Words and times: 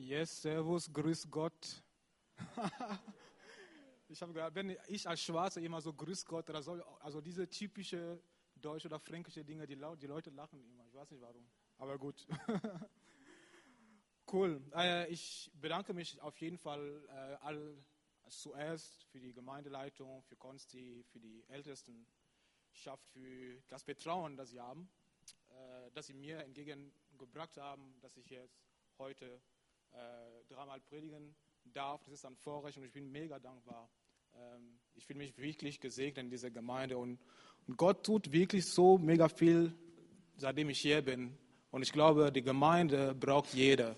Yes, 0.00 0.40
Servus, 0.40 0.90
grüß 0.90 1.30
Gott. 1.30 1.84
ich 4.08 4.22
habe 4.22 4.32
gehört, 4.32 4.54
wenn 4.54 4.74
ich 4.88 5.06
als 5.06 5.20
Schwarzer 5.20 5.60
immer 5.60 5.82
so 5.82 5.92
grüß 5.92 6.24
Gott 6.24 6.48
oder 6.48 6.62
so, 6.62 6.72
also 7.00 7.20
diese 7.20 7.46
typische 7.50 8.22
deutsche 8.56 8.88
oder 8.88 8.98
fränkische 8.98 9.44
Dinge, 9.44 9.66
die, 9.66 9.76
die 9.76 10.06
Leute 10.06 10.30
lachen 10.30 10.64
immer. 10.64 10.86
Ich 10.86 10.94
weiß 10.94 11.10
nicht 11.10 11.20
warum, 11.20 11.46
aber 11.76 11.98
gut. 11.98 12.26
cool. 14.32 14.62
Äh, 14.74 15.12
ich 15.12 15.50
bedanke 15.52 15.92
mich 15.92 16.18
auf 16.22 16.40
jeden 16.40 16.56
Fall 16.56 17.04
äh, 17.08 17.44
all, 17.44 17.76
zuerst 18.30 19.04
für 19.04 19.20
die 19.20 19.34
Gemeindeleitung, 19.34 20.22
für 20.22 20.36
Konsti, 20.36 21.04
für 21.10 21.20
die 21.20 21.44
Ältestenschaft, 21.48 23.06
für 23.12 23.60
das 23.68 23.82
Vertrauen, 23.82 24.38
das 24.38 24.48
sie 24.48 24.60
haben, 24.60 24.88
äh, 25.50 25.90
das 25.92 26.06
sie 26.06 26.14
mir 26.14 26.38
entgegengebracht 26.38 27.58
haben, 27.58 28.00
dass 28.00 28.16
ich 28.16 28.30
jetzt 28.30 28.64
heute 28.96 29.42
äh, 29.92 30.52
dreimal 30.52 30.80
predigen 30.80 31.34
darf. 31.72 32.02
Das 32.04 32.14
ist 32.14 32.24
ein 32.24 32.36
Vorrecht 32.36 32.78
und 32.78 32.84
ich 32.84 32.92
bin 32.92 33.10
mega 33.10 33.38
dankbar. 33.38 33.88
Ähm, 34.34 34.78
ich 34.94 35.06
fühle 35.06 35.18
mich 35.18 35.36
wirklich 35.38 35.80
gesegnet 35.80 36.24
in 36.24 36.30
dieser 36.30 36.50
Gemeinde 36.50 36.98
und, 36.98 37.18
und 37.66 37.76
Gott 37.76 38.04
tut 38.04 38.32
wirklich 38.32 38.66
so 38.66 38.98
mega 38.98 39.28
viel, 39.28 39.72
seitdem 40.36 40.70
ich 40.70 40.80
hier 40.80 41.02
bin. 41.02 41.36
Und 41.70 41.82
ich 41.82 41.92
glaube, 41.92 42.32
die 42.32 42.42
Gemeinde 42.42 43.14
braucht 43.14 43.54
jeder, 43.54 43.96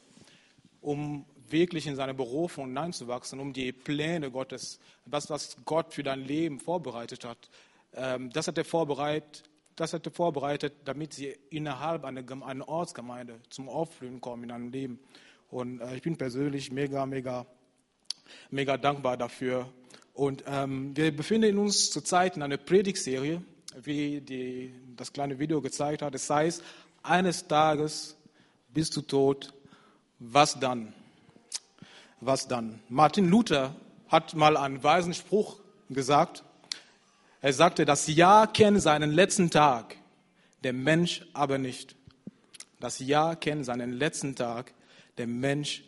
um 0.81 1.25
wirklich 1.49 1.87
in 1.87 1.97
seine 1.97 2.15
Berufung 2.15 2.67
hineinzuwachsen, 2.67 3.41
um 3.41 3.53
die 3.53 3.73
Pläne 3.73 4.31
Gottes, 4.31 4.79
das, 5.07 5.31
was 5.31 5.57
Gott 5.65 5.95
für 5.95 6.03
dein 6.03 6.21
Leben 6.21 6.61
vorbereitet 6.61 7.25
hat, 7.25 7.51
ähm, 7.95 8.31
das 8.31 8.49
hat 8.49 8.59
er 8.59 8.65
vorbereitet, 8.65 9.45
das 9.77 9.93
hat 9.93 10.07
er 10.07 10.13
vorbereitet, 10.13 10.75
damit 10.85 11.15
sie 11.15 11.37
innerhalb 11.51 12.05
einer, 12.05 12.25
einer 12.45 12.69
Ortsgemeinde 12.69 13.41
zum 13.49 13.69
Aufblühen 13.69 14.21
kommen 14.21 14.45
in 14.45 14.51
einem 14.51 14.69
Leben. 14.69 15.01
Und 15.53 15.83
äh, 15.83 15.97
ich 15.97 16.03
bin 16.03 16.17
persönlich 16.17 16.73
mega, 16.73 17.05
mega, 17.05 17.45
mega 18.51 18.79
dankbar 18.79 19.19
dafür. 19.19 19.69
Und 20.15 20.45
ähm, 20.47 20.97
wir 20.97 21.15
befinden 21.15 21.59
uns 21.59 21.91
zurzeit 21.91 22.37
in 22.37 22.43
einer 22.43 22.57
Predigtserie, 22.57 23.43
wie 23.83 24.23
die, 24.23 24.75
das 24.97 25.13
kleine 25.13 25.39
Video 25.39 25.61
gezeigt 25.61 26.01
hat. 26.01 26.15
Das 26.15 26.29
heißt, 26.29 26.63
eines 27.03 27.47
Tages 27.47 28.17
bist 28.73 28.97
du 28.97 29.03
tot, 29.03 29.53
was 30.19 30.59
dann? 30.59 30.95
Was 32.21 32.49
dann? 32.49 32.81
Martin 32.89 33.29
Luther 33.29 33.77
hat 34.09 34.35
mal 34.35 34.57
einen 34.57 34.83
weisen 34.83 35.13
Spruch 35.13 35.59
gesagt. 35.91 36.45
Er 37.43 37.53
sagte, 37.53 37.85
das 37.85 38.07
Jahr 38.07 38.51
kennt 38.51 38.81
seinen 38.81 39.11
letzten 39.11 39.51
Tag, 39.51 39.97
der 40.65 40.73
Mensch 40.73 41.27
aber 41.35 41.59
nicht. 41.59 41.95
Das 42.81 43.01
Jahr 43.01 43.37
kennt 43.37 43.67
seinen 43.67 43.93
letzten 43.93 44.35
Tag, 44.35 44.73
der 45.19 45.27
Mensch 45.27 45.83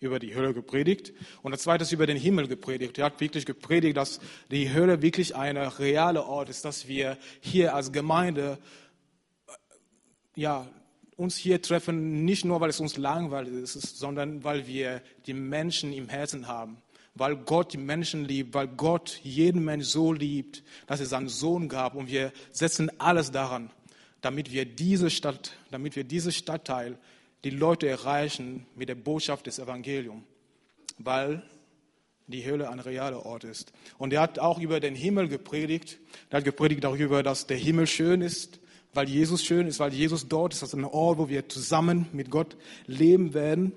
über 0.00 0.18
die 0.18 0.34
Hölle 0.34 0.54
gepredigt 0.54 1.12
und 1.42 1.52
als 1.52 1.62
zweites 1.62 1.92
über 1.92 2.06
den 2.06 2.16
Himmel 2.16 2.48
gepredigt. 2.48 2.98
Er 2.98 3.04
hat 3.04 3.20
wirklich 3.20 3.44
gepredigt, 3.44 3.98
dass 3.98 4.18
die 4.50 4.72
Hölle 4.72 5.02
wirklich 5.02 5.36
ein 5.36 5.56
realer 5.56 6.26
Ort 6.26 6.48
ist, 6.48 6.64
dass 6.64 6.88
wir 6.88 7.18
hier 7.40 7.74
als 7.74 7.92
Gemeinde 7.92 8.58
äh, 9.46 9.52
ja, 10.40 10.66
uns 11.16 11.36
hier 11.36 11.60
treffen, 11.60 12.24
nicht 12.24 12.46
nur, 12.46 12.62
weil 12.62 12.70
es 12.70 12.80
uns 12.80 12.96
langweilig 12.96 13.52
ist, 13.52 13.98
sondern 13.98 14.42
weil 14.42 14.66
wir 14.66 15.02
die 15.26 15.34
Menschen 15.34 15.92
im 15.92 16.08
Herzen 16.08 16.48
haben. 16.48 16.78
Weil 17.14 17.36
Gott 17.36 17.74
die 17.74 17.78
Menschen 17.78 18.24
liebt, 18.24 18.54
weil 18.54 18.68
Gott 18.68 19.20
jeden 19.22 19.62
Mensch 19.64 19.84
so 19.84 20.14
liebt, 20.14 20.62
dass 20.86 21.00
er 21.00 21.06
seinen 21.06 21.28
Sohn 21.28 21.68
gab. 21.68 21.94
Und 21.94 22.08
wir 22.08 22.32
setzen 22.52 22.90
alles 22.98 23.30
daran, 23.32 23.70
damit 24.22 24.50
wir 24.50 24.64
diese 24.64 25.10
Stadt, 25.10 25.52
damit 25.70 25.94
wir 25.96 26.04
dieses 26.04 26.36
Stadtteil 26.36 26.98
die 27.44 27.50
Leute 27.50 27.88
erreichen 27.88 28.66
mit 28.76 28.88
der 28.88 28.94
Botschaft 28.94 29.46
des 29.46 29.58
Evangeliums, 29.58 30.22
weil 30.98 31.42
die 32.26 32.44
Hölle 32.44 32.70
ein 32.70 32.80
realer 32.80 33.26
Ort 33.26 33.44
ist. 33.44 33.72
Und 33.98 34.12
er 34.12 34.20
hat 34.20 34.38
auch 34.38 34.60
über 34.60 34.80
den 34.80 34.94
Himmel 34.94 35.28
gepredigt. 35.28 35.98
Er 36.30 36.38
hat 36.38 36.44
gepredigt 36.44 36.84
darüber, 36.84 37.22
dass 37.22 37.46
der 37.46 37.56
Himmel 37.56 37.86
schön 37.86 38.20
ist, 38.20 38.60
weil 38.94 39.08
Jesus 39.08 39.44
schön 39.44 39.66
ist, 39.66 39.80
weil 39.80 39.92
Jesus 39.92 40.28
dort 40.28 40.52
ist. 40.52 40.62
Das 40.62 40.70
ist 40.70 40.78
ein 40.78 40.84
Ort, 40.84 41.18
wo 41.18 41.28
wir 41.28 41.48
zusammen 41.48 42.06
mit 42.12 42.30
Gott 42.30 42.56
leben 42.86 43.34
werden. 43.34 43.72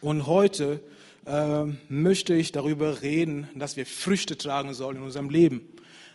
Und 0.00 0.26
heute 0.26 0.80
äh, 1.26 1.64
möchte 1.88 2.34
ich 2.34 2.52
darüber 2.52 3.02
reden, 3.02 3.48
dass 3.54 3.76
wir 3.76 3.86
Früchte 3.86 4.36
tragen 4.36 4.74
sollen 4.74 4.98
in 4.98 5.02
unserem 5.02 5.30
Leben. 5.30 5.68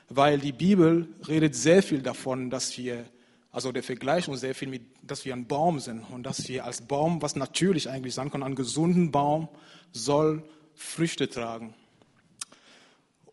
Weil 0.09 0.40
die 0.40 0.51
Bibel 0.51 1.07
redet 1.28 1.55
sehr 1.55 1.81
viel 1.81 2.01
davon, 2.01 2.50
dass 2.50 2.78
wir 2.78 3.05
also 3.53 3.72
der 3.72 3.84
Vergleich 3.84 4.28
uns 4.28 4.41
sehr 4.41 4.56
viel 4.56 4.68
mit, 4.68 4.81
dass 5.03 5.25
wir 5.25 5.34
ein 5.34 5.47
Baum 5.47 5.80
sind 5.80 6.02
und 6.09 6.24
dass 6.24 6.47
wir 6.50 6.66
als 6.66 6.81
Baum, 6.81 7.22
was 7.22 7.36
natürlich 7.36 7.88
eigentlich 7.88 8.16
sein 8.16 8.31
kann, 8.31 8.41
einen 8.41 8.56
gesunden 8.56 9.12
Baum 9.12 9.47
soll 9.91 10.44
Früchte 10.74 11.30
tragen. 11.30 11.75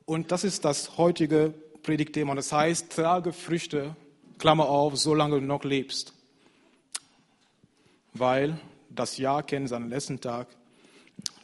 Und 0.05 0.31
das 0.31 0.45
ist 0.45 0.67
das 0.67 0.99
heutige 0.99 1.55
Predigtthema. 1.83 2.35
Das 2.35 2.53
heißt, 2.53 2.93
trage 2.93 3.33
Früchte, 3.33 3.97
Klammer 4.39 4.69
auf, 4.69 4.99
solange 4.99 5.41
du 5.41 5.47
noch 5.47 5.65
lebst. 5.65 6.13
Weil 8.13 8.61
das 8.91 9.17
Jahr 9.17 9.43
kennt 9.43 9.71
seinen 9.71 9.89
letzten 9.89 10.21
Tag, 10.21 10.49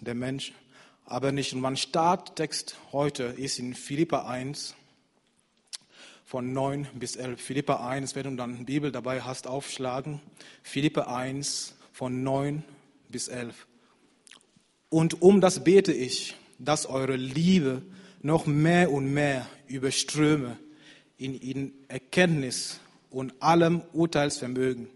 der 0.01 0.15
Mensch 0.15 0.53
aber 1.07 1.33
nicht. 1.33 1.55
Und 1.55 1.61
mein 1.61 1.77
Starttext 1.77 2.77
heute 2.93 3.23
ist 3.25 3.59
in 3.59 3.73
Philippa 3.73 4.27
1, 4.27 4.75
von 6.27 6.53
9 6.53 6.89
bis 6.95 7.15
11. 7.15 7.41
Philippa 7.41 7.89
1, 7.89 8.17
wenn 8.17 8.25
du 8.25 8.37
dann 8.37 8.57
eine 8.57 8.65
Bibel 8.65 8.91
dabei 8.91 9.23
hast, 9.23 9.47
aufschlagen. 9.47 10.21
Philippa 10.65 11.03
1 11.03 11.77
von 11.93 12.25
9 12.25 12.65
bis 13.09 13.29
11. 13.29 13.67
Und 14.89 15.23
um 15.23 15.41
das 15.41 15.63
bete 15.63 15.93
ich, 15.93 16.35
dass 16.59 16.87
eure 16.87 17.15
Liebe 17.15 17.83
noch 18.23 18.47
mehr 18.47 18.91
und 18.91 19.15
mehr 19.15 19.47
überströme 19.69 20.59
in, 21.17 21.39
in 21.39 21.73
Erkenntnis 21.87 22.81
und 23.09 23.41
allem 23.41 23.83
Urteilsvermögen, 23.93 24.89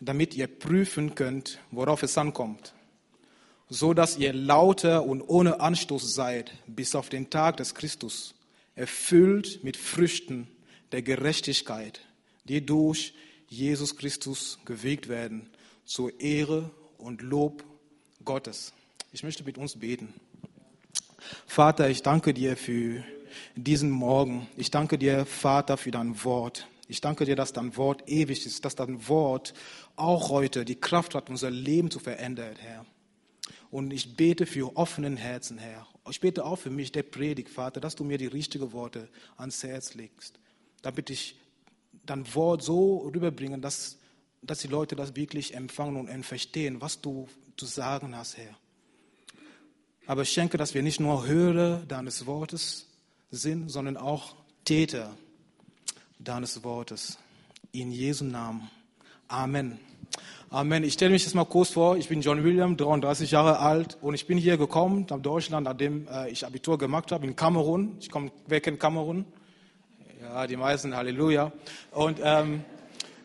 damit 0.00 0.34
ihr 0.34 0.48
prüfen 0.48 1.14
könnt, 1.14 1.60
worauf 1.70 2.02
es 2.02 2.18
ankommt, 2.18 2.74
so 3.68 3.94
dass 3.94 4.16
ihr 4.16 4.32
lauter 4.32 5.04
und 5.04 5.22
ohne 5.22 5.60
Anstoß 5.60 6.14
seid 6.14 6.52
bis 6.66 6.96
auf 6.96 7.10
den 7.10 7.30
Tag 7.30 7.58
des 7.58 7.76
Christus 7.76 8.34
erfüllt 8.78 9.64
mit 9.64 9.76
Früchten 9.76 10.46
der 10.92 11.02
Gerechtigkeit, 11.02 12.00
die 12.44 12.64
durch 12.64 13.12
Jesus 13.48 13.96
Christus 13.96 14.58
gewegt 14.64 15.08
werden, 15.08 15.50
zur 15.84 16.20
Ehre 16.20 16.70
und 16.96 17.22
Lob 17.22 17.64
Gottes. 18.24 18.72
Ich 19.12 19.22
möchte 19.24 19.42
mit 19.42 19.58
uns 19.58 19.80
beten. 19.80 20.14
Vater, 21.46 21.90
ich 21.90 22.02
danke 22.02 22.32
dir 22.32 22.56
für 22.56 23.02
diesen 23.56 23.90
Morgen. 23.90 24.46
Ich 24.56 24.70
danke 24.70 24.96
dir, 24.96 25.26
Vater, 25.26 25.76
für 25.76 25.90
dein 25.90 26.22
Wort. 26.24 26.68
Ich 26.86 27.00
danke 27.00 27.24
dir, 27.24 27.36
dass 27.36 27.52
dein 27.52 27.76
Wort 27.76 28.08
ewig 28.08 28.46
ist, 28.46 28.64
dass 28.64 28.76
dein 28.76 29.08
Wort 29.08 29.54
auch 29.96 30.30
heute 30.30 30.64
die 30.64 30.80
Kraft 30.80 31.14
hat, 31.14 31.30
unser 31.30 31.50
Leben 31.50 31.90
zu 31.90 31.98
verändern, 31.98 32.54
Herr. 32.56 32.86
Und 33.70 33.92
ich 33.92 34.16
bete 34.16 34.46
für 34.46 34.76
offenen 34.76 35.16
Herzen, 35.16 35.58
Herr. 35.58 35.86
Ich 36.08 36.20
bete 36.20 36.44
auch 36.44 36.56
für 36.56 36.70
mich, 36.70 36.90
der 36.92 37.02
Predigt, 37.02 37.50
Vater, 37.50 37.80
dass 37.80 37.96
du 37.96 38.04
mir 38.04 38.18
die 38.18 38.26
richtigen 38.26 38.72
Worte 38.72 39.08
ans 39.36 39.62
Herz 39.62 39.94
legst, 39.94 40.38
damit 40.80 41.10
ich 41.10 41.36
dein 42.06 42.34
Wort 42.34 42.62
so 42.62 42.98
rüberbringen, 42.98 43.60
dass, 43.60 43.98
dass 44.42 44.60
die 44.60 44.68
Leute 44.68 44.96
das 44.96 45.16
wirklich 45.16 45.54
empfangen 45.54 45.96
und 45.96 46.24
verstehen, 46.24 46.80
was 46.80 47.00
du 47.00 47.28
zu 47.56 47.66
sagen 47.66 48.16
hast, 48.16 48.38
Herr. 48.38 48.56
Aber 50.06 50.22
ich 50.22 50.30
schenke, 50.30 50.56
dass 50.56 50.72
wir 50.72 50.82
nicht 50.82 51.00
nur 51.00 51.26
Hörer 51.26 51.84
deines 51.86 52.24
Wortes 52.24 52.86
sind, 53.30 53.68
sondern 53.68 53.98
auch 53.98 54.34
Täter 54.64 55.14
deines 56.18 56.64
Wortes. 56.64 57.18
In 57.72 57.92
Jesu 57.92 58.24
Namen. 58.24 58.70
Amen. 59.28 59.78
Amen. 60.50 60.82
Ich 60.82 60.94
stelle 60.94 61.10
mich 61.10 61.24
jetzt 61.24 61.34
mal 61.34 61.44
kurz 61.44 61.68
vor. 61.68 61.98
Ich 61.98 62.08
bin 62.08 62.22
John 62.22 62.42
William, 62.42 62.74
33 62.74 63.30
Jahre 63.30 63.58
alt 63.58 63.98
und 64.00 64.14
ich 64.14 64.26
bin 64.26 64.38
hier 64.38 64.56
gekommen 64.56 65.04
nach 65.10 65.18
Deutschland, 65.18 65.64
nachdem 65.64 66.08
äh, 66.08 66.30
ich 66.30 66.46
Abitur 66.46 66.78
gemacht 66.78 67.12
habe 67.12 67.26
in 67.26 67.36
Kamerun. 67.36 67.98
Ich 68.00 68.08
komme 68.08 68.30
weg 68.46 68.66
in 68.66 68.78
Kamerun. 68.78 69.26
Ja, 70.22 70.46
die 70.46 70.56
meisten, 70.56 70.96
Halleluja. 70.96 71.52
Und 71.90 72.18
ähm, 72.22 72.64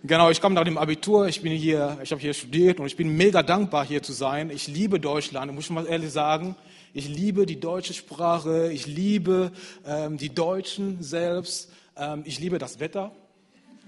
genau, 0.04 0.32
ich 0.32 0.42
komme 0.42 0.56
nach 0.56 0.66
dem 0.66 0.78
Abitur. 0.78 1.30
Ich 1.30 1.42
bin 1.42 1.54
hier, 1.54 1.98
ich 2.04 2.12
habe 2.12 2.20
hier 2.20 2.34
studiert 2.34 2.82
und 2.82 2.88
ich 2.88 2.98
bin 2.98 3.16
mega 3.16 3.42
dankbar 3.42 3.86
hier 3.86 4.04
zu 4.04 4.12
sein. 4.12 4.50
Ich 4.50 4.68
liebe 4.68 5.00
Deutschland. 5.00 5.54
Muss 5.54 5.64
ich 5.64 5.72
mal 5.72 5.86
ehrlich 5.86 6.12
sagen, 6.12 6.58
Ich 6.96 7.08
liebe 7.08 7.46
die 7.46 7.60
deutsche 7.60 7.94
Sprache, 7.94 8.72
ich 8.72 8.86
liebe 8.86 9.52
ähm, 9.88 10.18
die 10.18 10.30
Deutschen 10.30 11.02
selbst, 11.02 11.72
ähm, 11.98 12.22
ich 12.26 12.40
liebe 12.40 12.60
das 12.60 12.80
Wetter. 12.80 13.12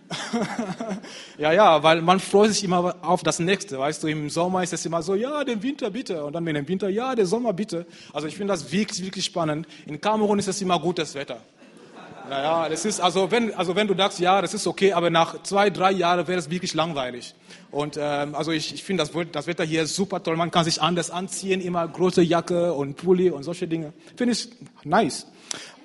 ja, 1.37 1.51
ja, 1.51 1.83
weil 1.83 2.01
man 2.01 2.19
freut 2.19 2.51
sich 2.51 2.63
immer 2.63 2.95
auf 3.01 3.23
das 3.23 3.39
Nächste. 3.39 3.79
Weißt 3.79 4.03
du, 4.03 4.07
im 4.07 4.29
Sommer 4.29 4.63
ist 4.63 4.73
es 4.73 4.85
immer 4.85 5.01
so, 5.01 5.15
ja, 5.15 5.43
den 5.43 5.61
Winter 5.63 5.89
bitte. 5.89 6.23
Und 6.23 6.33
dann 6.33 6.43
mit 6.43 6.55
dem 6.55 6.67
Winter, 6.67 6.89
ja, 6.89 7.15
der 7.15 7.25
Sommer 7.25 7.53
bitte. 7.53 7.85
Also 8.13 8.27
ich 8.27 8.35
finde 8.35 8.53
das 8.53 8.71
wirklich, 8.71 9.03
wirklich 9.03 9.25
spannend. 9.25 9.67
In 9.85 9.99
Kamerun 9.99 10.39
ist 10.39 10.47
es 10.47 10.61
immer 10.61 10.79
gutes 10.79 11.15
Wetter. 11.15 11.39
Naja, 12.29 12.69
das 12.69 12.85
ist, 12.85 12.99
also 12.99 13.29
wenn, 13.29 13.53
also 13.53 13.75
wenn 13.75 13.87
du 13.87 13.95
sagst, 13.95 14.19
ja, 14.19 14.41
das 14.41 14.53
ist 14.53 14.65
okay, 14.65 14.93
aber 14.93 15.11
nach 15.11 15.43
zwei, 15.43 15.69
drei 15.69 15.91
Jahren 15.91 16.27
wäre 16.27 16.39
es 16.39 16.49
wirklich 16.49 16.73
langweilig. 16.73 17.35
Und 17.69 17.97
ähm, 17.99 18.33
also 18.33 18.51
ich, 18.51 18.73
ich 18.73 18.83
finde 18.83 19.03
das, 19.03 19.11
das 19.31 19.47
Wetter 19.47 19.63
hier 19.63 19.85
super 19.85 20.23
toll. 20.23 20.35
Man 20.35 20.49
kann 20.49 20.65
sich 20.65 20.81
anders 20.81 21.11
anziehen, 21.11 21.61
immer 21.61 21.87
große 21.87 22.23
Jacke 22.23 22.73
und 22.73 22.95
Pulli 22.95 23.29
und 23.29 23.43
solche 23.43 23.67
Dinge. 23.67 23.93
Finde 24.15 24.33
ich 24.33 24.49
nice. 24.83 25.27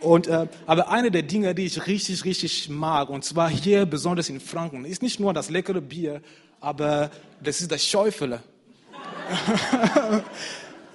Und, 0.01 0.27
äh, 0.27 0.47
aber 0.67 0.91
eine 0.91 1.11
der 1.11 1.23
Dinge, 1.23 1.55
die 1.55 1.67
ich 1.67 1.87
richtig, 1.87 2.25
richtig 2.25 2.69
mag, 2.69 3.11
und 3.11 3.25
zwar 3.25 3.51
hier 3.51 3.87
besonders 3.87 4.29
in 4.29 4.41
Franken, 4.41 4.85
ist 4.85 5.03
nicht 5.03 5.21
nur 5.21 5.35
das 5.35 5.51
leckere 5.51 5.81
Bier, 5.81 6.23
aber 6.61 7.11
das 7.43 7.61
ist 7.61 7.71
das 7.71 7.85
Schäufele. 7.85 8.43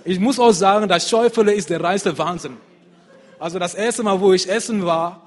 ich 0.05 0.19
muss 0.19 0.39
auch 0.39 0.51
sagen, 0.51 0.87
das 0.87 1.09
Schäufele 1.09 1.53
ist 1.53 1.69
der 1.69 1.81
reinste 1.81 2.17
Wahnsinn. 2.17 2.57
Also 3.39 3.59
das 3.59 3.75
erste 3.75 4.03
Mal, 4.03 4.19
wo 4.19 4.33
ich 4.33 4.49
essen 4.49 4.85
war, 4.85 5.21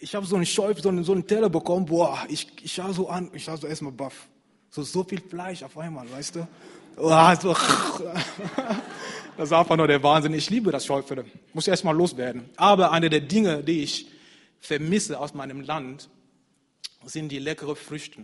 ich 0.00 0.14
habe 0.14 0.26
so 0.26 0.36
einen 0.36 0.46
Schäuf, 0.46 0.80
so 0.80 0.88
einen, 0.88 1.04
so 1.04 1.12
einen 1.12 1.26
Teller 1.26 1.50
bekommen, 1.50 1.86
boah, 1.86 2.18
ich, 2.28 2.46
ich 2.62 2.72
schaue 2.72 2.92
so 2.92 3.08
an, 3.08 3.30
ich 3.34 3.44
schaue 3.44 3.58
so 3.58 3.66
erstmal 3.66 3.92
baff. 3.92 4.28
So, 4.70 4.82
so 4.82 5.04
viel 5.04 5.20
Fleisch 5.20 5.62
auf 5.62 5.76
einmal, 5.76 6.10
weißt 6.10 6.36
du? 6.36 6.48
Oh, 6.96 7.34
so. 7.40 7.54
Das 9.40 9.48
ist 9.48 9.54
einfach 9.54 9.78
nur 9.78 9.86
der 9.86 10.02
Wahnsinn. 10.02 10.34
Ich 10.34 10.50
liebe 10.50 10.70
das 10.70 10.84
Schäufele. 10.84 11.24
Muss 11.54 11.66
erst 11.66 11.82
mal 11.82 11.96
loswerden. 11.96 12.50
Aber 12.56 12.92
eine 12.92 13.08
der 13.08 13.22
Dinge, 13.22 13.64
die 13.64 13.82
ich 13.82 14.06
vermisse 14.60 15.18
aus 15.18 15.32
meinem 15.32 15.62
Land, 15.62 16.10
sind 17.06 17.30
die 17.32 17.38
leckeren 17.38 17.74
Früchte. 17.74 18.20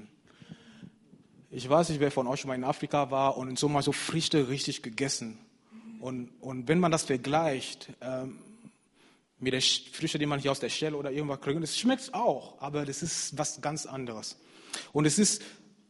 Ich 1.50 1.66
weiß 1.66 1.88
nicht, 1.88 2.00
wer 2.00 2.10
von 2.10 2.26
euch 2.26 2.40
schon 2.40 2.48
mal 2.48 2.54
in 2.54 2.64
Afrika 2.64 3.10
war 3.10 3.38
und 3.38 3.58
so 3.58 3.66
mal 3.66 3.80
so 3.80 3.92
Früchte 3.92 4.50
richtig 4.50 4.82
gegessen. 4.82 5.38
Und, 6.00 6.28
und 6.42 6.68
wenn 6.68 6.80
man 6.80 6.92
das 6.92 7.04
vergleicht 7.04 7.88
ähm, 8.02 8.40
mit 9.40 9.54
den 9.54 9.62
Früchten, 9.62 10.18
die 10.18 10.26
man 10.26 10.38
hier 10.38 10.50
aus 10.50 10.60
der 10.60 10.68
Shell 10.68 10.94
oder 10.94 11.10
irgendwas 11.10 11.40
kriegt, 11.40 11.62
das 11.62 11.78
schmeckt 11.78 12.12
auch, 12.12 12.60
aber 12.60 12.84
das 12.84 13.02
ist 13.02 13.38
was 13.38 13.62
ganz 13.62 13.86
anderes. 13.86 14.36
Und 14.92 15.06
es 15.06 15.18
ist 15.18 15.40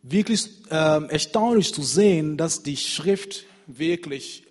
wirklich 0.05 0.49
ähm, 0.70 1.11
erstaunlich 1.11 1.75
zu 1.75 1.82
sehen, 1.82 2.37
dass 2.37 2.62
die 2.62 2.76
Schrift 2.76 3.44
wirklich 3.67 4.45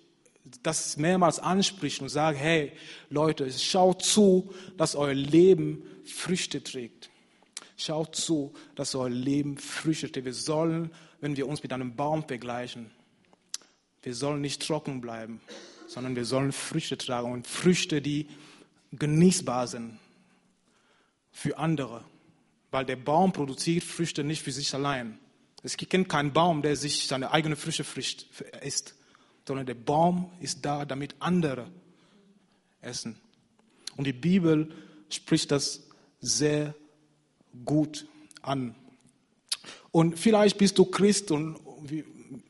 das 0.62 0.96
mehrmals 0.96 1.38
anspricht 1.38 2.02
und 2.02 2.08
sagt, 2.08 2.38
hey 2.38 2.72
Leute, 3.10 3.50
schaut 3.52 4.02
zu, 4.02 4.52
dass 4.76 4.94
euer 4.94 5.14
Leben 5.14 5.82
Früchte 6.04 6.62
trägt. 6.62 7.10
Schaut 7.76 8.16
zu, 8.16 8.54
dass 8.74 8.94
euer 8.94 9.10
Leben 9.10 9.58
Früchte 9.58 10.10
trägt. 10.10 10.26
Wir 10.26 10.34
sollen, 10.34 10.90
wenn 11.20 11.36
wir 11.36 11.46
uns 11.46 11.62
mit 11.62 11.72
einem 11.72 11.94
Baum 11.94 12.26
vergleichen, 12.26 12.90
wir 14.02 14.14
sollen 14.14 14.40
nicht 14.40 14.66
trocken 14.66 15.00
bleiben, 15.00 15.40
sondern 15.88 16.16
wir 16.16 16.24
sollen 16.24 16.52
Früchte 16.52 16.96
tragen 16.96 17.32
und 17.32 17.46
Früchte, 17.46 18.00
die 18.00 18.28
genießbar 18.92 19.66
sind 19.66 19.98
für 21.32 21.58
andere. 21.58 22.04
Weil 22.70 22.84
der 22.84 22.96
Baum 22.96 23.32
produziert 23.32 23.84
Früchte 23.84 24.24
nicht 24.24 24.42
für 24.42 24.52
sich 24.52 24.72
allein. 24.74 25.18
Es 25.62 25.76
gibt 25.76 26.08
keinen 26.08 26.32
Baum, 26.32 26.62
der 26.62 26.76
sich 26.76 27.06
seine 27.06 27.30
eigene 27.30 27.56
Früchte 27.56 27.84
isst 28.62 28.95
sondern 29.46 29.66
der 29.66 29.74
Baum 29.74 30.30
ist 30.40 30.64
da, 30.64 30.84
damit 30.84 31.14
andere 31.20 31.68
essen. 32.80 33.16
Und 33.96 34.06
die 34.06 34.12
Bibel 34.12 34.70
spricht 35.08 35.50
das 35.50 35.86
sehr 36.20 36.74
gut 37.64 38.06
an. 38.42 38.74
Und 39.92 40.18
vielleicht 40.18 40.58
bist 40.58 40.78
du 40.78 40.84
Christ 40.84 41.30
und 41.30 41.56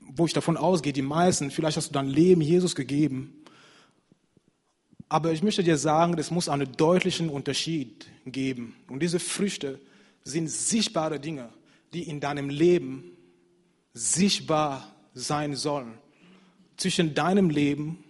wo 0.01 0.25
ich 0.25 0.33
davon 0.33 0.57
ausgehe, 0.57 0.93
die 0.93 1.03
meisten, 1.03 1.51
vielleicht 1.51 1.77
hast 1.77 1.91
du 1.91 1.93
dein 1.93 2.09
Leben 2.09 2.41
Jesus 2.41 2.75
gegeben. 2.75 3.45
Aber 5.09 5.33
ich 5.33 5.43
möchte 5.43 5.63
dir 5.63 5.77
sagen, 5.77 6.19
es 6.19 6.31
muss 6.31 6.49
einen 6.49 6.73
deutlichen 6.73 7.29
Unterschied 7.29 8.07
geben. 8.25 8.75
Und 8.89 9.01
diese 9.01 9.21
Früchte 9.21 9.79
sind 10.25 10.49
sichtbare 10.49 11.21
Dinge, 11.21 11.51
die 11.93 12.09
in 12.09 12.19
deinem 12.19 12.49
Leben 12.49 13.05
sichtbar 13.93 14.93
sein 15.15 15.55
sollen 15.55 15.99
zwischen 16.77 17.15
deinem 17.15 17.51
Leben 17.51 18.05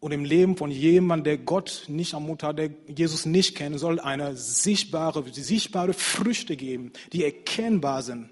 und 0.00 0.10
dem 0.10 0.24
Leben 0.24 0.56
von 0.56 0.70
jemandem, 0.70 1.24
der 1.24 1.38
Gott 1.38 1.84
nicht 1.88 2.14
am 2.14 2.26
Mut 2.26 2.42
hat, 2.42 2.58
der 2.58 2.70
Jesus 2.88 3.24
nicht 3.24 3.54
kennt, 3.54 3.78
soll 3.78 4.00
eine 4.00 4.36
sichtbare, 4.36 5.24
sichtbare 5.30 5.92
Früchte 5.92 6.56
geben, 6.56 6.92
die 7.12 7.24
erkennbar 7.24 8.02
sind. 8.02 8.30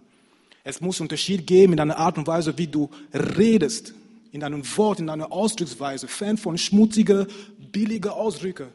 Es 0.64 0.80
muss 0.80 1.00
Unterschied 1.00 1.46
geben 1.46 1.72
in 1.72 1.76
deiner 1.76 1.96
Art 1.96 2.18
und 2.18 2.26
Weise, 2.26 2.58
wie 2.58 2.66
du 2.66 2.90
redest, 3.14 3.94
in 4.32 4.40
deinem 4.40 4.64
Wort, 4.76 5.00
in 5.00 5.06
deiner 5.06 5.32
Ausdrucksweise, 5.32 6.08
fern 6.08 6.36
von 6.36 6.58
schmutzigen, 6.58 7.26
billigen 7.72 8.10
Ausdrücken. 8.10 8.68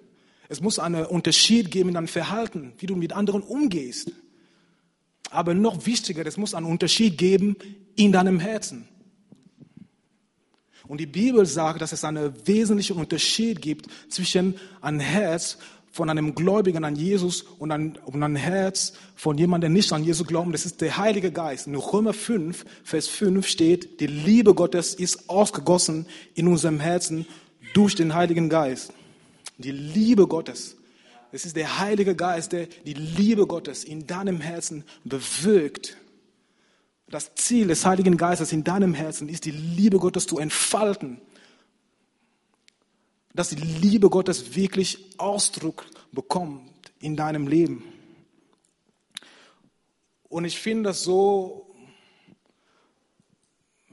Es 0.47 0.61
muss 0.61 0.79
einen 0.79 1.05
Unterschied 1.05 1.71
geben 1.71 1.89
in 1.89 1.95
deinem 1.95 2.07
Verhalten, 2.07 2.73
wie 2.77 2.85
du 2.85 2.95
mit 2.95 3.13
anderen 3.13 3.41
umgehst. 3.41 4.11
Aber 5.31 5.53
noch 5.53 5.85
wichtiger, 5.85 6.25
es 6.25 6.37
muss 6.37 6.53
einen 6.53 6.65
Unterschied 6.65 7.17
geben 7.17 7.55
in 7.95 8.11
deinem 8.11 8.39
Herzen. 8.39 8.87
Und 10.87 10.99
die 10.99 11.05
Bibel 11.05 11.45
sagt, 11.45 11.81
dass 11.81 11.91
es 11.91 12.03
einen 12.03 12.33
wesentlichen 12.45 12.97
Unterschied 12.97 13.61
gibt 13.61 13.87
zwischen 14.09 14.55
einem 14.81 14.99
Herz 14.99 15.57
von 15.95 16.09
einem 16.09 16.35
Gläubigen 16.35 16.83
an 16.83 16.97
Jesus 16.97 17.43
und 17.57 17.71
ein, 17.71 17.97
und 18.03 18.21
ein 18.21 18.35
Herz 18.35 18.93
von 19.15 19.37
jemandem, 19.37 19.71
der 19.71 19.77
nicht 19.77 19.93
an 19.93 20.03
Jesus 20.03 20.27
glaubt. 20.27 20.53
Das 20.53 20.65
ist 20.65 20.81
der 20.81 20.97
Heilige 20.97 21.31
Geist. 21.31 21.67
In 21.67 21.75
Römer 21.75 22.11
5, 22.11 22.65
Vers 22.83 23.07
5 23.07 23.47
steht, 23.47 24.01
die 24.01 24.07
Liebe 24.07 24.53
Gottes 24.53 24.93
ist 24.93 25.29
ausgegossen 25.29 26.05
in 26.33 26.49
unserem 26.49 26.81
Herzen 26.81 27.25
durch 27.73 27.95
den 27.95 28.13
Heiligen 28.13 28.49
Geist. 28.49 28.91
Die 29.57 29.71
Liebe 29.71 30.27
Gottes. 30.27 30.75
Es 31.31 31.45
ist 31.45 31.55
der 31.55 31.79
Heilige 31.79 32.13
Geist, 32.13 32.51
der 32.51 32.67
die 32.85 32.93
Liebe 32.93 33.47
Gottes 33.47 33.85
in 33.85 34.05
deinem 34.05 34.41
Herzen 34.41 34.83
bewirkt. 35.05 35.95
Das 37.07 37.35
Ziel 37.35 37.67
des 37.67 37.85
Heiligen 37.85 38.17
Geistes 38.17 38.51
in 38.51 38.63
deinem 38.63 38.93
Herzen 38.93 39.29
ist, 39.29 39.45
die 39.45 39.51
Liebe 39.51 39.99
Gottes 39.99 40.25
zu 40.25 40.39
entfalten. 40.39 41.21
Dass 43.33 43.49
die 43.49 43.55
Liebe 43.55 44.09
Gottes 44.09 44.55
wirklich 44.55 45.19
Ausdruck 45.19 45.85
bekommt 46.11 46.71
in 46.99 47.15
deinem 47.15 47.47
Leben. 47.47 47.83
Und 50.29 50.45
ich 50.45 50.57
finde 50.57 50.89
das 50.89 51.03
so, 51.03 51.75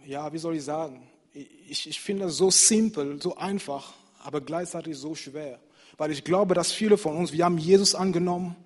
ja, 0.07 0.33
wie 0.33 0.39
soll 0.39 0.57
ich 0.57 0.65
sagen? 0.65 1.09
Ich, 1.35 1.89
ich 1.89 2.01
finde 2.01 2.25
das 2.25 2.37
so 2.37 2.51
simpel, 2.51 3.21
so 3.21 3.37
einfach, 3.37 3.93
aber 4.21 4.41
gleichzeitig 4.41 4.97
so 4.97 5.15
schwer. 5.15 5.61
Weil 5.99 6.11
ich 6.11 6.25
glaube, 6.25 6.55
dass 6.55 6.73
viele 6.73 6.97
von 6.97 7.17
uns, 7.17 7.33
wir 7.33 7.45
haben 7.45 7.59
Jesus 7.59 7.95
angenommen, 7.95 8.57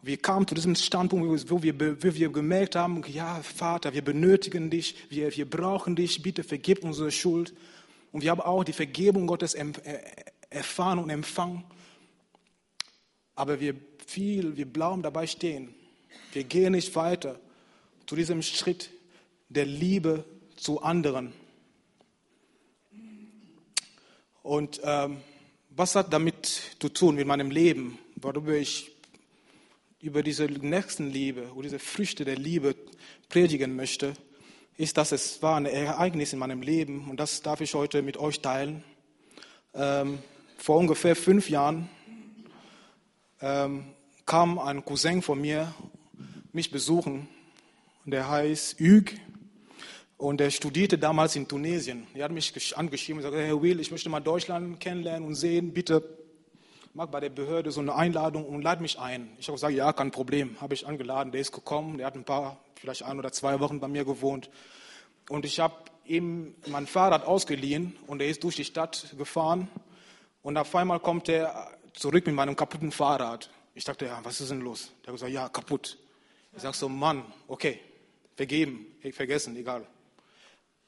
wir 0.00 0.16
kamen 0.16 0.46
zu 0.46 0.54
diesem 0.54 0.76
Standpunkt, 0.76 1.50
wo 1.50 1.62
wir, 1.62 1.78
wo 1.80 2.14
wir 2.14 2.28
gemerkt 2.30 2.76
haben, 2.76 3.02
ja, 3.08 3.42
Vater, 3.42 3.92
wir 3.92 4.02
benötigen 4.02 4.70
dich, 4.70 4.94
wir, 5.10 5.34
wir 5.36 5.48
brauchen 5.48 5.96
dich, 5.96 6.22
bitte 6.22 6.44
vergib 6.44 6.84
unsere 6.84 7.10
Schuld. 7.10 7.52
Und 8.12 8.22
wir 8.22 8.30
haben 8.30 8.40
auch 8.40 8.64
die 8.64 8.72
Vergebung 8.72 9.26
Gottes 9.26 9.56
erfahren 10.50 10.98
und 10.98 11.10
empfangen. 11.10 11.64
Aber 13.34 13.60
wir 13.60 13.74
viel, 14.06 14.56
wir 14.56 14.66
bleiben 14.66 15.02
dabei 15.02 15.26
stehen. 15.26 15.74
Wir 16.32 16.44
gehen 16.44 16.72
nicht 16.72 16.94
weiter 16.94 17.38
zu 18.06 18.16
diesem 18.16 18.42
Schritt 18.42 18.90
der 19.48 19.66
Liebe 19.66 20.24
zu 20.56 20.80
anderen. 20.80 21.32
Und 24.42 24.80
ähm, 24.82 25.18
was 25.70 25.94
hat 25.94 26.12
damit 26.12 26.76
zu 26.78 26.88
tun 26.88 27.16
mit 27.16 27.26
meinem 27.26 27.50
Leben, 27.50 27.98
worüber 28.16 28.54
ich 28.54 28.90
über 30.00 30.22
diese 30.22 30.44
Nächstenliebe 30.44 31.52
oder 31.54 31.64
diese 31.64 31.78
Früchte 31.78 32.24
der 32.24 32.36
Liebe 32.36 32.76
predigen 33.28 33.74
möchte, 33.74 34.14
ist, 34.76 34.96
dass 34.96 35.10
es 35.10 35.42
war 35.42 35.56
ein 35.56 35.66
Ereignis 35.66 36.32
in 36.32 36.38
meinem 36.38 36.62
Leben 36.62 37.08
und 37.10 37.18
das 37.18 37.42
darf 37.42 37.60
ich 37.60 37.74
heute 37.74 38.02
mit 38.02 38.16
euch 38.16 38.40
teilen. 38.40 38.84
Ähm, 39.74 40.20
vor 40.56 40.76
ungefähr 40.76 41.16
fünf 41.16 41.50
Jahren 41.50 41.88
ähm, 43.40 43.86
kam 44.24 44.58
ein 44.60 44.84
Cousin 44.84 45.20
von 45.20 45.40
mir 45.40 45.74
mich 46.52 46.70
besuchen, 46.70 47.28
der 48.04 48.30
heißt 48.30 48.78
Hugues 48.78 49.14
und 50.16 50.40
er 50.40 50.52
studierte 50.52 50.96
damals 50.96 51.34
in 51.34 51.48
Tunesien. 51.48 52.06
Er 52.14 52.24
hat 52.24 52.32
mich 52.32 52.76
angeschrieben 52.76 53.18
und 53.18 53.30
gesagt, 53.30 53.48
Herr 53.48 53.60
Will, 53.60 53.80
ich 53.80 53.90
möchte 53.90 54.08
mal 54.08 54.20
Deutschland 54.20 54.78
kennenlernen 54.78 55.26
und 55.26 55.34
sehen, 55.34 55.72
bitte 55.72 56.02
mache 56.98 57.08
bei 57.12 57.20
der 57.20 57.30
Behörde 57.30 57.70
so 57.70 57.80
eine 57.80 57.94
Einladung 57.94 58.44
und 58.44 58.60
lade 58.60 58.82
mich 58.82 58.98
ein. 58.98 59.30
Ich 59.38 59.46
habe 59.46 59.54
gesagt, 59.54 59.72
ja, 59.72 59.92
kein 59.92 60.10
Problem. 60.10 60.60
Habe 60.60 60.74
ich 60.74 60.84
angeladen, 60.84 61.30
der 61.30 61.40
ist 61.40 61.52
gekommen, 61.52 61.96
der 61.96 62.08
hat 62.08 62.16
ein 62.16 62.24
paar, 62.24 62.58
vielleicht 62.74 63.04
ein 63.04 63.16
oder 63.20 63.30
zwei 63.30 63.60
Wochen 63.60 63.78
bei 63.78 63.86
mir 63.86 64.04
gewohnt. 64.04 64.50
Und 65.28 65.44
ich 65.44 65.60
habe 65.60 65.76
ihm 66.06 66.56
mein 66.66 66.88
Fahrrad 66.88 67.24
ausgeliehen 67.24 67.96
und 68.08 68.20
er 68.20 68.26
ist 68.26 68.42
durch 68.42 68.56
die 68.56 68.64
Stadt 68.64 69.14
gefahren. 69.16 69.68
Und 70.42 70.56
auf 70.56 70.74
einmal 70.74 70.98
kommt 70.98 71.28
er 71.28 71.70
zurück 71.92 72.26
mit 72.26 72.34
meinem 72.34 72.56
kaputten 72.56 72.90
Fahrrad. 72.90 73.48
Ich 73.74 73.84
dachte, 73.84 74.06
ja, 74.06 74.18
was 74.24 74.40
ist 74.40 74.50
denn 74.50 74.60
los? 74.60 74.90
Der 75.04 75.12
hat 75.12 75.20
gesagt, 75.20 75.32
ja, 75.32 75.48
kaputt. 75.48 75.98
Ich 76.56 76.62
sage 76.62 76.76
so, 76.76 76.88
Mann, 76.88 77.22
okay, 77.46 77.78
vergeben, 78.34 78.86
vergessen, 79.12 79.54
egal. 79.54 79.86